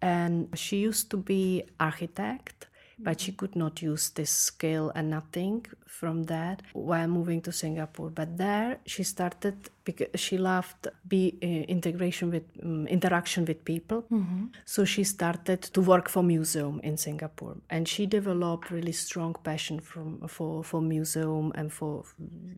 And 0.02 0.50
she 0.54 0.78
used 0.80 1.10
to 1.12 1.18
be 1.18 1.64
architect 1.80 2.68
but 3.02 3.22
she 3.22 3.32
could 3.32 3.56
not 3.56 3.82
use 3.82 4.10
this 4.10 4.30
skill 4.30 4.92
and 4.96 5.10
nothing 5.10 5.66
from 5.86 6.24
that 6.24 6.62
while 6.74 7.08
moving 7.08 7.42
to 7.42 7.52
Singapore. 7.52 8.10
But 8.10 8.38
there 8.38 8.80
she 8.86 9.04
started 9.04 9.70
because 9.86 10.08
she 10.16 10.38
loved 10.38 10.88
be 11.08 11.38
uh, 11.42 11.46
integration 11.46 12.30
with 12.32 12.44
um, 12.64 12.88
interaction 12.88 13.46
with 13.46 13.64
people. 13.64 14.04
Mm-hmm. 14.12 14.46
So 14.66 14.86
she 14.86 15.04
started 15.04 15.62
to 15.62 15.82
work 15.82 16.10
for 16.10 16.24
museum 16.24 16.80
in 16.84 16.98
Singapore, 16.98 17.58
and 17.70 17.88
she 17.88 18.06
developed 18.06 18.70
really 18.70 18.92
strong 18.92 19.36
passion 19.44 19.80
from 19.80 20.28
for 20.28 20.64
for 20.64 20.82
museum 20.82 21.52
and 21.56 21.72
for 21.72 22.04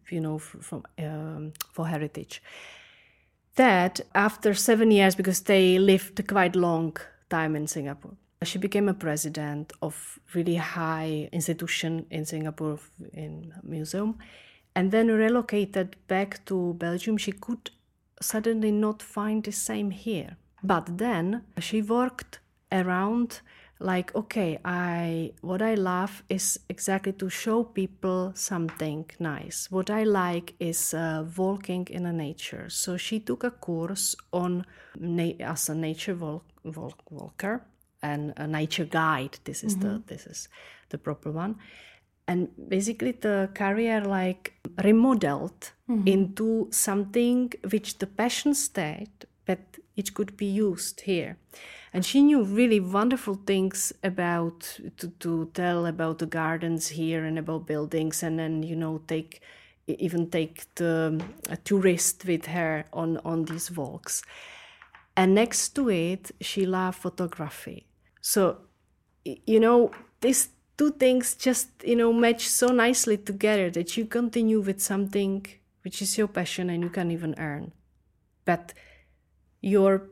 you 0.10 0.22
know 0.22 0.40
from 0.40 0.84
um, 1.00 1.54
for 1.72 1.88
heritage. 1.88 2.42
That 3.56 4.02
after 4.16 4.54
seven 4.54 4.92
years, 4.92 5.14
because 5.16 5.42
they 5.42 5.78
lived 5.78 6.26
quite 6.28 6.56
long 6.56 6.98
time 7.30 7.56
in 7.56 7.68
Singapore 7.68 8.16
she 8.44 8.58
became 8.58 8.90
a 8.90 8.94
president 8.94 9.74
of 9.82 10.20
really 10.34 10.56
high 10.56 11.30
institution 11.32 12.06
in 12.10 12.26
Singapore 12.26 12.80
in 13.14 13.54
museum 13.64 14.18
and 14.76 14.92
then 14.92 15.08
relocated 15.08 15.96
back 16.08 16.44
to 16.46 16.74
Belgium. 16.74 17.18
She 17.18 17.32
could 17.32 17.70
suddenly 18.22 18.72
not 18.72 19.02
find 19.02 19.44
the 19.44 19.52
same 19.52 19.92
here. 19.92 20.38
But 20.64 20.98
then 20.98 21.44
she 21.60 21.82
worked 21.82 22.40
around 22.72 23.42
like 23.82 24.16
okay 24.16 24.60
i 24.64 25.32
what 25.42 25.62
i 25.62 25.74
love 25.74 26.24
is 26.30 26.60
exactly 26.70 27.12
to 27.12 27.30
show 27.30 27.64
people 27.64 28.32
something 28.36 29.10
nice 29.20 29.70
what 29.72 29.90
i 29.90 30.04
like 30.04 30.54
is 30.60 30.94
uh, 30.94 31.26
walking 31.36 31.88
in 31.90 32.06
a 32.06 32.14
nature 32.14 32.70
so 32.70 32.96
she 32.96 33.20
took 33.20 33.44
a 33.44 33.50
course 33.50 34.16
on 34.32 34.64
na- 35.00 35.34
as 35.40 35.68
a 35.68 35.76
nature 35.76 36.16
walk, 36.16 36.46
walk, 36.64 37.02
walker 37.10 37.66
and 38.02 38.34
a 38.38 38.48
nature 38.48 38.86
guide. 38.86 39.40
This 39.44 39.64
is 39.64 39.76
mm-hmm. 39.76 39.96
the 39.96 40.04
this 40.08 40.26
is 40.26 40.50
the 40.90 40.98
proper 40.98 41.32
one. 41.32 41.56
And 42.28 42.50
basically 42.70 43.12
the 43.12 43.50
career 43.54 44.02
like 44.02 44.54
remodeled 44.84 45.72
mm-hmm. 45.90 46.08
into 46.08 46.68
something 46.72 47.52
which 47.70 47.98
the 47.98 48.08
passion 48.08 48.54
state, 48.54 49.26
but 49.46 49.60
it 49.98 50.14
could 50.14 50.38
be 50.38 50.46
used 50.46 51.02
here. 51.02 51.38
And 51.94 52.06
she 52.06 52.22
knew 52.22 52.44
really 52.44 52.80
wonderful 52.80 53.36
things 53.46 53.92
about 54.02 54.80
to, 54.98 55.10
to 55.20 55.52
tell 55.54 55.86
about 55.86 56.20
the 56.20 56.26
gardens 56.26 56.88
here 56.88 57.26
and 57.26 57.38
about 57.38 57.68
buildings 57.68 58.24
and 58.24 58.40
then, 58.40 58.64
you 58.64 58.76
know, 58.76 59.02
take 59.08 59.42
even 59.88 60.30
take 60.30 60.74
the 60.76 61.22
a 61.50 61.58
tourist 61.58 62.24
with 62.26 62.46
her 62.46 62.86
on 62.94 63.18
on 63.26 63.46
these 63.46 63.70
walks. 63.72 64.24
And 65.18 65.36
next 65.36 65.76
to 65.76 65.90
it, 65.90 66.32
she 66.40 66.66
loved 66.66 67.00
photography. 67.00 67.86
So, 68.22 68.58
you 69.24 69.60
know, 69.60 69.92
these 70.22 70.50
two 70.78 70.92
things 70.92 71.36
just, 71.36 71.70
you 71.84 71.96
know, 71.96 72.14
match 72.14 72.48
so 72.48 72.68
nicely 72.68 73.18
together 73.18 73.70
that 73.72 73.98
you 73.98 74.06
continue 74.06 74.62
with 74.62 74.82
something 74.82 75.46
which 75.84 76.02
is 76.02 76.18
your 76.18 76.28
passion 76.28 76.70
and 76.70 76.84
you 76.84 76.90
can 76.90 77.12
even 77.12 77.36
earn. 77.38 77.72
But 78.46 78.74
your 79.62 80.08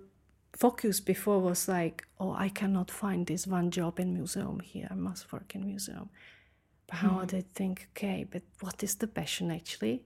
focus 0.53 0.99
before 0.99 1.39
was 1.39 1.67
like, 1.67 2.07
oh, 2.19 2.33
I 2.33 2.49
cannot 2.49 2.91
find 2.91 3.25
this 3.25 3.47
one 3.47 3.71
job 3.71 3.99
in 3.99 4.13
museum 4.13 4.59
here. 4.59 4.87
I 4.89 4.95
must 4.95 5.31
work 5.31 5.55
in 5.55 5.65
museum. 5.65 6.09
But 6.87 6.97
how 6.97 7.09
mm. 7.09 7.27
did 7.27 7.37
I 7.37 7.45
think, 7.53 7.89
okay, 7.91 8.25
but 8.29 8.41
what 8.59 8.83
is 8.83 8.95
the 8.95 9.07
passion 9.07 9.51
actually? 9.51 10.03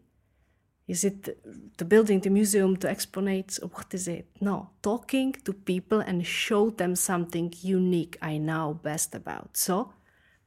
Is 0.87 1.05
it 1.05 1.37
the 1.77 1.85
building, 1.85 2.19
the 2.19 2.29
museum, 2.29 2.75
the 2.75 2.89
exponates? 2.89 3.59
What 3.61 3.93
is 3.93 4.07
it? 4.07 4.27
No, 4.41 4.69
talking 4.81 5.33
to 5.45 5.53
people 5.53 6.01
and 6.01 6.25
show 6.25 6.69
them 6.69 6.95
something 6.95 7.53
unique 7.61 8.17
I 8.21 8.37
know 8.37 8.79
best 8.83 9.15
about. 9.15 9.55
So 9.55 9.93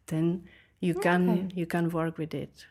then 0.07 0.45
you 0.81 0.95
can 0.95 1.31
okay. 1.31 1.49
you 1.55 1.67
can 1.67 1.89
work 1.91 2.19
with 2.19 2.35
it. 2.35 2.67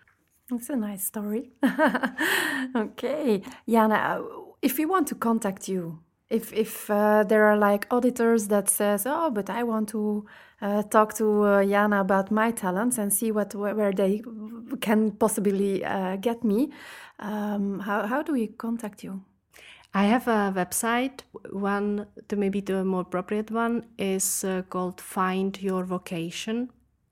It's 0.51 0.69
a 0.69 0.75
nice 0.75 1.05
story. 1.05 1.53
okay, 2.75 3.41
Jana, 3.67 4.21
if 4.61 4.77
we 4.77 4.85
want 4.85 5.07
to 5.07 5.15
contact 5.15 5.67
you, 5.67 5.99
if 6.29 6.53
if 6.53 6.89
uh, 6.89 7.23
there 7.23 7.45
are 7.45 7.57
like 7.57 7.87
auditors 7.91 8.47
that 8.47 8.69
says, 8.69 9.05
oh, 9.05 9.29
but 9.29 9.49
I 9.49 9.63
want 9.63 9.89
to 9.89 10.25
uh, 10.61 10.83
talk 10.83 11.13
to 11.15 11.43
uh, 11.43 11.65
Jana 11.65 12.01
about 12.01 12.31
my 12.31 12.51
talents 12.51 12.97
and 12.97 13.13
see 13.13 13.31
what 13.31 13.53
where 13.53 13.91
they 13.91 14.23
can 14.81 15.11
possibly 15.11 15.83
uh, 15.83 16.15
get 16.17 16.43
me. 16.43 16.71
Um, 17.19 17.79
how 17.79 18.07
how 18.07 18.23
do 18.23 18.33
we 18.33 18.47
contact 18.47 19.03
you? 19.03 19.21
I 19.93 20.05
have 20.05 20.27
a 20.27 20.51
website. 20.53 21.21
One, 21.51 22.07
the, 22.27 22.35
maybe 22.35 22.59
the 22.59 22.83
more 22.83 23.01
appropriate 23.01 23.49
one, 23.49 23.85
is 23.97 24.43
uh, 24.43 24.63
called 24.69 24.99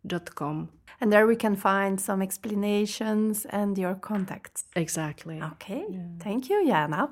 findyourvocation.com. 0.04 0.70
And 1.02 1.12
there 1.12 1.28
we 1.28 1.36
can 1.36 1.56
find 1.56 2.00
some 2.00 2.22
explanations 2.22 3.46
and 3.50 3.78
your 3.78 3.96
contacts. 3.96 4.64
Exactly. 4.76 5.42
Okay. 5.42 5.84
Yeah. 5.90 6.00
Thank 6.20 6.50
you, 6.50 6.66
Jana. 6.66 7.10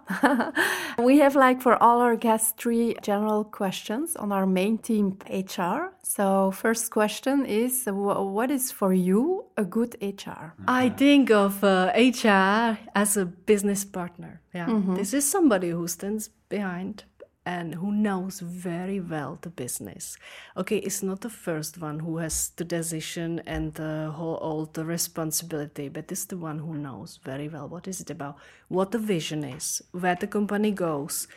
we 1.00 1.18
have, 1.20 1.36
like, 1.36 1.62
for 1.62 1.82
all 1.82 2.00
our 2.00 2.16
guests, 2.16 2.54
three 2.58 2.96
general 3.02 3.44
questions 3.44 4.16
on 4.16 4.32
our 4.32 4.46
main 4.46 4.78
team, 4.78 5.18
HR. 5.30 5.94
So, 6.04 6.52
first 6.52 6.92
question 6.92 7.46
is 7.46 7.86
what 7.86 8.50
is 8.50 8.72
for 8.72 8.94
you 8.94 9.46
a 9.58 9.66
good 9.66 9.98
HR? 10.02 10.54
I 10.68 10.90
think 10.90 11.32
of 11.32 11.62
uh, 11.64 11.92
HR 11.96 12.78
as 12.96 13.18
a 13.18 13.26
business 13.26 13.84
partner. 13.84 14.42
Yeah. 14.54 14.70
Mm 14.70 14.84
-hmm. 14.84 14.96
This 14.96 15.14
is 15.14 15.32
somebody 15.32 15.72
who 15.72 15.88
stands 15.88 16.30
behind 16.50 17.06
and 17.46 17.76
who 17.76 17.92
knows 17.92 18.40
very 18.40 19.00
well 19.00 19.40
the 19.42 19.50
business. 19.50 20.18
Okay, 20.56 20.78
it's 20.78 21.02
not 21.02 21.22
the 21.22 21.30
first 21.30 21.82
one 21.82 22.00
who 22.00 22.18
has 22.18 22.50
the 22.56 22.64
decision 22.64 23.42
and 23.48 23.74
the 23.74 24.12
whole 24.14 24.36
all 24.36 24.66
the 24.66 24.86
responsibility, 24.86 25.90
but 25.90 26.12
it's 26.12 26.26
the 26.26 26.38
one 26.38 26.60
who 26.60 26.76
knows 26.76 27.20
very 27.24 27.48
well 27.50 27.68
what 27.68 27.88
is 27.88 28.00
it 28.02 28.10
about, 28.10 28.38
what 28.68 28.92
the 28.92 29.00
vision 29.00 29.44
is, 29.44 29.82
where 29.92 30.16
the 30.16 30.28
company 30.28 30.72
goes, 30.72 31.28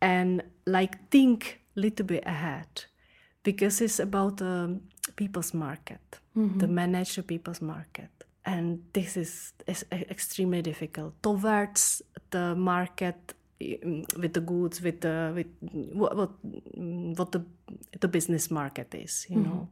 and 0.00 0.42
like 0.66 1.10
think 1.10 1.60
a 1.76 1.80
little 1.80 2.06
bit 2.06 2.24
ahead, 2.26 2.84
because 3.42 3.80
it's 3.80 3.98
about 4.00 4.36
the 4.36 4.78
people's 5.16 5.54
market, 5.54 6.18
mm-hmm. 6.36 6.58
the 6.58 6.68
manage 6.68 7.16
the 7.16 7.22
people's 7.22 7.62
market. 7.62 8.10
And 8.44 8.82
this 8.92 9.16
is, 9.16 9.52
is 9.66 9.84
extremely 9.92 10.62
difficult 10.62 11.22
towards 11.22 12.02
the 12.30 12.54
market 12.54 13.34
with 13.60 14.32
the 14.34 14.40
goods, 14.40 14.80
with 14.80 15.00
the 15.00 15.32
with 15.34 15.46
what 15.92 16.16
what, 16.16 16.30
what 17.16 17.32
the 17.32 17.44
the 18.00 18.08
business 18.08 18.50
market 18.50 18.94
is, 18.94 19.26
you 19.28 19.40
know. 19.40 19.68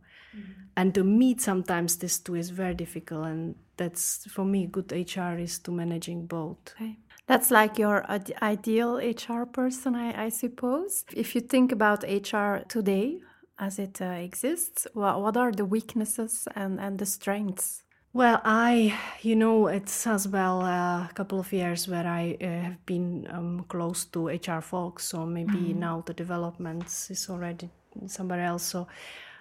And 0.76 0.94
to 0.94 1.04
meet 1.04 1.40
sometimes 1.40 1.96
this 1.96 2.18
two 2.18 2.34
is 2.34 2.50
very 2.50 2.74
difficult, 2.74 3.26
and 3.26 3.54
that's 3.76 4.30
for 4.30 4.44
me 4.44 4.66
good 4.66 4.92
HR 4.92 5.38
is 5.38 5.58
to 5.60 5.70
managing 5.70 6.26
both. 6.26 6.74
Okay. 6.74 6.98
That's 7.26 7.50
like 7.50 7.78
your 7.78 8.04
ide- 8.08 8.34
ideal 8.40 8.98
HR 8.98 9.46
person, 9.46 9.96
I, 9.96 10.26
I 10.26 10.28
suppose. 10.28 11.04
If 11.14 11.34
you 11.34 11.40
think 11.40 11.72
about 11.72 12.04
HR 12.04 12.58
today 12.68 13.20
as 13.58 13.78
it 13.78 14.00
uh, 14.00 14.04
exists, 14.04 14.86
what, 14.92 15.20
what 15.20 15.36
are 15.36 15.50
the 15.50 15.64
weaknesses 15.64 16.46
and, 16.54 16.78
and 16.78 16.98
the 16.98 17.06
strengths? 17.06 17.82
Well, 18.16 18.40
I, 18.44 18.98
you 19.20 19.36
know, 19.36 19.66
it's 19.66 20.06
as 20.06 20.26
well 20.26 20.62
a 20.62 21.10
couple 21.12 21.38
of 21.38 21.52
years 21.52 21.86
where 21.86 22.06
I 22.06 22.38
uh, 22.40 22.46
have 22.46 22.86
been 22.86 23.28
um, 23.30 23.66
close 23.68 24.06
to 24.06 24.28
HR 24.28 24.62
folks, 24.62 25.04
so 25.04 25.26
maybe 25.26 25.74
now 25.74 26.02
the 26.06 26.14
developments 26.14 27.10
is 27.10 27.28
already 27.28 27.68
somewhere 28.06 28.40
else. 28.40 28.62
So 28.62 28.86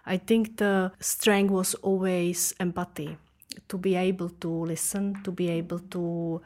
I 0.05 0.17
think 0.17 0.57
the 0.57 0.91
strength 0.99 1.51
was 1.51 1.73
always 1.75 2.53
empathy, 2.59 3.15
to 3.69 3.77
be 3.77 3.95
able 3.95 4.27
to 4.41 4.49
listen, 4.49 5.23
to 5.23 5.31
be 5.31 5.47
able 5.51 5.79
to 5.79 6.41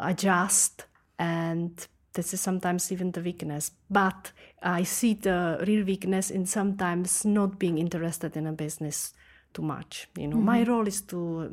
adjust, 0.00 0.86
and 1.20 1.86
this 2.14 2.34
is 2.34 2.40
sometimes 2.40 2.90
even 2.90 3.12
the 3.12 3.20
weakness. 3.20 3.70
But 3.88 4.32
I 4.60 4.82
see 4.82 5.14
the 5.14 5.62
real 5.64 5.84
weakness 5.84 6.32
in 6.32 6.46
sometimes 6.46 7.24
not 7.24 7.60
being 7.60 7.78
interested 7.78 8.36
in 8.36 8.48
a 8.48 8.52
business 8.52 9.14
too 9.52 9.62
much. 9.62 10.08
You 10.16 10.28
know, 10.28 10.36
my 10.38 10.62
role 10.64 10.86
is 10.86 11.02
to 11.02 11.48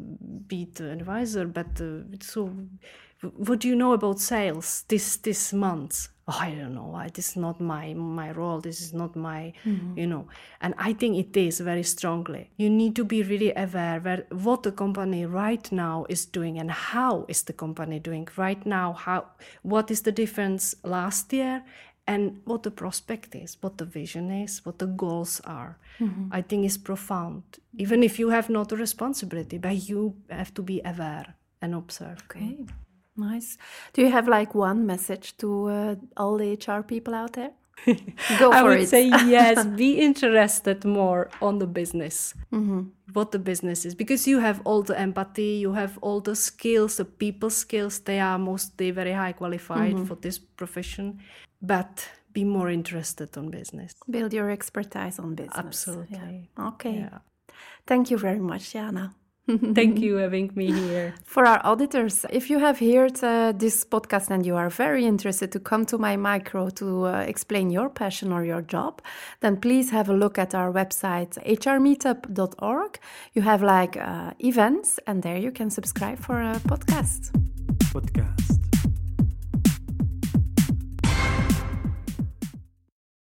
be 0.48 0.66
the 0.74 0.92
advisor, 0.92 1.46
but 1.46 1.82
uh, 1.82 2.02
so 2.22 2.52
what 3.22 3.60
do 3.60 3.68
you 3.68 3.76
know 3.76 3.94
about 3.94 4.20
sales 4.20 4.84
this 4.88 5.18
this 5.18 5.54
month? 5.54 6.10
Oh, 6.30 6.38
I 6.42 6.52
don't 6.52 6.76
know. 6.76 6.94
I, 6.94 7.08
this 7.08 7.30
is 7.30 7.36
not 7.38 7.62
my 7.62 7.94
my 7.94 8.32
role. 8.32 8.60
This 8.60 8.82
is 8.82 8.94
not 8.94 9.16
my, 9.16 9.54
you 9.96 10.06
know. 10.06 10.28
And 10.60 10.74
I 10.78 10.92
think 10.94 11.18
it 11.18 11.38
is 11.38 11.62
very 11.62 11.84
strongly. 11.84 12.52
You 12.58 12.70
need 12.70 12.96
to 12.98 13.06
be 13.06 13.24
really 13.24 13.54
aware 13.56 14.02
where 14.02 14.26
what 14.32 14.64
the 14.64 14.74
company 14.74 15.26
right 15.26 15.72
now 15.72 16.06
is 16.10 16.26
doing 16.26 16.60
and 16.60 16.70
how 16.70 17.26
is 17.30 17.44
the 17.44 17.54
company 17.54 18.00
doing 18.00 18.28
right 18.36 18.64
now. 18.66 18.94
How 18.94 19.28
what 19.64 19.90
is 19.90 20.02
the 20.02 20.12
difference 20.12 20.76
last 20.84 21.32
year 21.32 21.64
and 22.08 22.42
what 22.46 22.64
the 22.64 22.72
prospect 22.72 23.36
is, 23.36 23.58
what 23.62 23.78
the 23.78 23.86
vision 23.86 24.32
is, 24.32 24.66
what 24.66 24.80
the 24.80 24.88
goals 24.88 25.42
are. 25.44 25.78
Mm-hmm. 26.00 26.30
I 26.32 26.42
think 26.42 26.66
is 26.66 26.78
profound. 26.78 27.44
Even 27.78 28.04
if 28.04 28.18
you 28.20 28.30
have 28.30 28.50
not 28.50 28.72
a 28.72 28.76
responsibility, 28.76 29.58
but 29.58 29.90
you 29.90 30.16
have 30.30 30.54
to 30.54 30.62
be 30.62 30.82
aware 30.86 31.36
and 31.62 31.76
observe. 31.76 32.24
Okay, 32.26 32.58
nice. 33.16 33.58
Do 33.94 34.02
you 34.02 34.12
have 34.12 34.28
like 34.28 34.56
one 34.56 34.86
message 34.86 35.38
to 35.38 35.68
uh, 35.68 35.96
all 36.16 36.38
the 36.38 36.54
HR 36.54 36.84
people 36.84 37.14
out 37.14 37.34
there? 37.34 37.52
Go 38.40 38.52
I 38.52 38.64
would 38.64 38.80
it. 38.80 38.90
say 38.90 39.08
yes, 39.28 39.66
be 39.66 40.00
interested 40.00 40.84
more 40.84 41.30
on 41.42 41.60
the 41.60 41.68
business, 41.68 42.34
mm-hmm. 42.52 42.82
what 43.14 43.32
the 43.32 43.40
business 43.40 43.86
is, 43.86 43.96
because 43.96 44.28
you 44.28 44.40
have 44.40 44.62
all 44.66 44.82
the 44.82 45.00
empathy, 45.00 45.60
you 45.62 45.74
have 45.74 45.98
all 46.02 46.20
the 46.20 46.36
skills, 46.36 46.98
the 46.98 47.06
people 47.06 47.50
skills. 47.50 48.00
They 48.00 48.20
are 48.20 48.40
mostly 48.40 48.92
very 48.92 49.14
high 49.14 49.34
qualified 49.34 49.94
mm-hmm. 49.94 50.06
for 50.06 50.16
this 50.16 50.40
profession, 50.40 51.20
but 51.62 52.10
be 52.34 52.44
more 52.44 52.70
interested 52.70 53.38
on 53.38 53.50
business. 53.50 53.94
Build 54.10 54.34
your 54.34 54.50
expertise 54.50 55.20
on 55.20 55.36
business. 55.36 55.58
Absolutely. 55.58 56.50
Yeah. 56.58 56.68
Okay. 56.68 56.96
Yeah. 56.96 57.20
Thank 57.86 58.12
you 58.12 58.18
very 58.18 58.40
much, 58.40 58.74
Jana. 58.74 59.16
Thank 59.74 60.00
you 60.00 60.16
having 60.16 60.52
me 60.56 60.72
here. 60.72 61.14
For 61.24 61.46
our 61.46 61.62
auditors, 61.64 62.26
if 62.30 62.50
you 62.50 62.60
have 62.60 62.80
heard 62.80 63.24
uh, 63.24 63.54
this 63.56 63.86
podcast 63.86 64.30
and 64.30 64.46
you 64.46 64.58
are 64.58 64.70
very 64.70 65.06
interested 65.06 65.54
to 65.54 65.60
come 65.60 65.86
to 65.86 65.98
my 65.98 66.18
micro 66.18 66.70
to 66.72 67.06
uh, 67.06 67.20
explain 67.22 67.70
your 67.70 67.90
passion 67.90 68.34
or 68.34 68.44
your 68.44 68.62
job, 68.62 69.02
then 69.40 69.56
please 69.56 69.90
have 69.92 70.10
a 70.10 70.14
look 70.14 70.38
at 70.38 70.54
our 70.54 70.72
website 70.72 71.38
hrmeetup.org. 71.46 73.00
You 73.34 73.42
have 73.44 73.64
like 73.64 73.96
uh, 73.96 74.34
events, 74.40 75.00
and 75.08 75.24
there 75.24 75.38
you 75.38 75.52
can 75.52 75.70
subscribe 75.70 76.20
for 76.20 76.42
a 76.42 76.56
podcast. 76.68 77.32
Podcast. 77.94 78.57